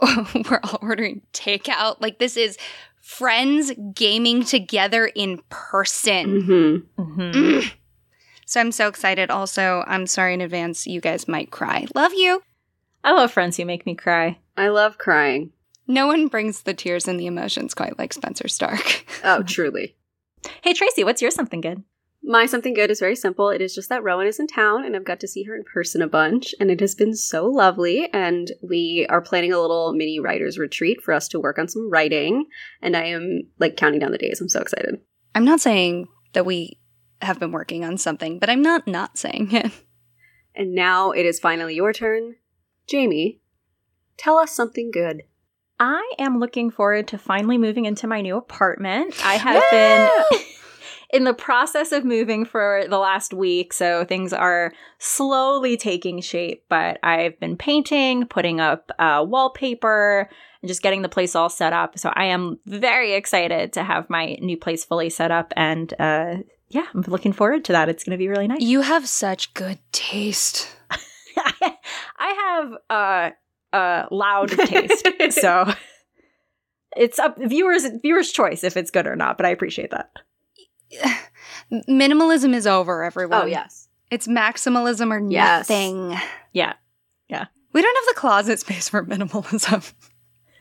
[0.50, 2.00] We're all ordering takeout.
[2.00, 2.56] Like, this is
[3.00, 6.40] friends gaming together in person.
[6.96, 7.72] hmm Mhm.
[8.46, 9.30] So I'm so excited.
[9.30, 10.86] Also, I'm sorry in advance.
[10.86, 11.86] You guys might cry.
[11.94, 12.42] Love you.
[13.04, 14.38] I love friends who make me cry.
[14.56, 15.52] I love crying.
[15.86, 19.04] No one brings the tears and the emotions quite like Spencer Starke.
[19.24, 19.96] Oh, truly.
[20.62, 21.82] Hey Tracy, what's your something good?
[22.22, 23.48] My something good is very simple.
[23.48, 25.64] It is just that Rowan is in town and I've got to see her in
[25.64, 28.08] person a bunch, and it has been so lovely.
[28.12, 31.90] And we are planning a little mini writer's retreat for us to work on some
[31.90, 32.46] writing.
[32.82, 34.40] And I am like counting down the days.
[34.40, 34.96] I'm so excited.
[35.34, 36.78] I'm not saying that we
[37.22, 39.72] have been working on something, but I'm not not saying it.
[40.54, 42.34] And now it is finally your turn.
[42.88, 43.40] Jamie,
[44.16, 45.22] tell us something good.
[45.78, 49.14] I am looking forward to finally moving into my new apartment.
[49.24, 50.40] I have been
[51.10, 56.64] in the process of moving for the last week, so things are slowly taking shape,
[56.68, 60.28] but I've been painting, putting up uh, wallpaper,
[60.62, 61.98] and just getting the place all set up.
[61.98, 66.36] So I am very excited to have my new place fully set up and uh
[66.70, 67.88] yeah, I'm looking forward to that.
[67.88, 68.60] It's going to be really nice.
[68.60, 70.68] You have such good taste.
[72.18, 73.30] I have uh
[73.74, 75.08] uh loud taste.
[75.30, 75.72] so
[76.96, 80.10] it's up viewers viewers choice if it's good or not, but I appreciate that.
[81.88, 83.42] Minimalism is over, everyone.
[83.42, 83.88] Oh, yes.
[84.10, 85.68] It's maximalism or Yes.
[85.68, 86.16] nothing.
[86.52, 86.74] Yeah.
[87.28, 87.46] Yeah.
[87.72, 89.92] We don't have the closet space for minimalism.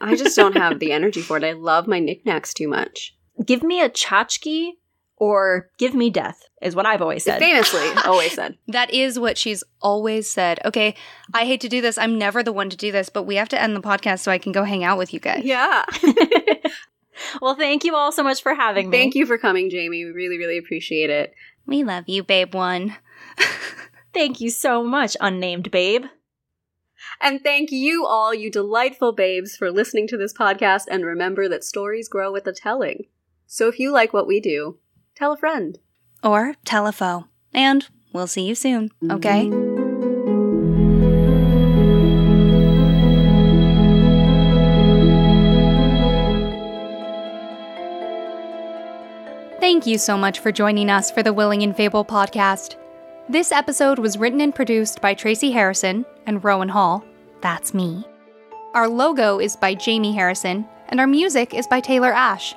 [0.02, 1.44] I just don't have the energy for it.
[1.44, 3.16] I love my knickknacks too much.
[3.46, 4.72] Give me a tchotchke
[5.16, 7.40] or give me death is what I've always said.
[7.40, 8.58] Famously, always said.
[8.68, 10.60] That is what she's always said.
[10.66, 10.96] Okay,
[11.34, 11.98] I hate to do this.
[11.98, 14.32] I'm never the one to do this, but we have to end the podcast so
[14.32, 15.44] I can go hang out with you guys.
[15.44, 15.86] Yeah.
[17.42, 18.98] well, thank you all so much for having me.
[18.98, 20.06] Thank you for coming, Jamie.
[20.06, 21.34] We really, really appreciate it.
[21.66, 22.96] We love you, babe one.
[24.14, 26.06] Thank you so much, unnamed babe.
[27.22, 30.86] And thank you all, you delightful babes, for listening to this podcast.
[30.90, 33.06] And remember that stories grow with the telling.
[33.46, 34.80] So if you like what we do,
[35.16, 35.78] tell a friend.
[36.24, 37.28] Or telefo.
[37.54, 39.77] And we'll see you soon, okay?
[49.78, 52.78] Thank you so much for joining us for the Willing and Fable podcast.
[53.30, 57.06] This episode was written and produced by Tracy Harrison and Rowan Hall.
[57.42, 58.04] That's me.
[58.74, 62.56] Our logo is by Jamie Harrison, and our music is by Taylor Ash.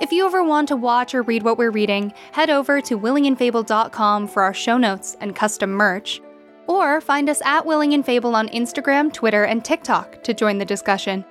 [0.00, 4.28] If you ever want to watch or read what we're reading, head over to willingandfable.com
[4.28, 6.22] for our show notes and custom merch,
[6.66, 10.64] or find us at Willing and Fable on Instagram, Twitter, and TikTok to join the
[10.64, 11.26] discussion.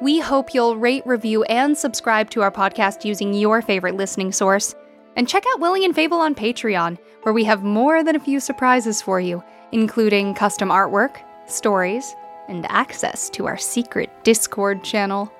[0.00, 4.76] We hope you'll rate, review, and subscribe to our podcast using your favorite listening source.
[5.16, 8.38] And check out Willing and Fable on Patreon, where we have more than a few
[8.38, 9.42] surprises for you,
[9.72, 12.14] including custom artwork, stories,
[12.48, 15.32] and access to our secret Discord channel.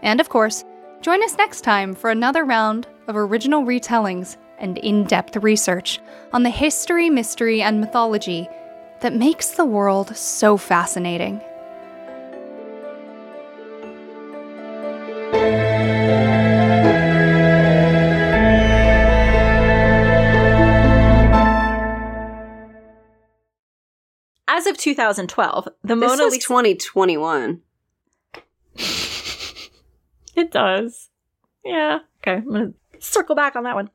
[0.00, 0.64] And of course,
[1.02, 6.00] join us next time for another round of original retellings and in depth research
[6.32, 8.48] on the history, mystery, and mythology
[9.00, 11.42] that makes the world so fascinating.
[24.68, 26.48] Of 2012, the This Mona is Lisa.
[26.48, 27.60] 2021.
[30.36, 31.10] it does.
[31.64, 32.00] Yeah.
[32.22, 32.36] Okay.
[32.36, 33.86] I'm going to circle back on that one.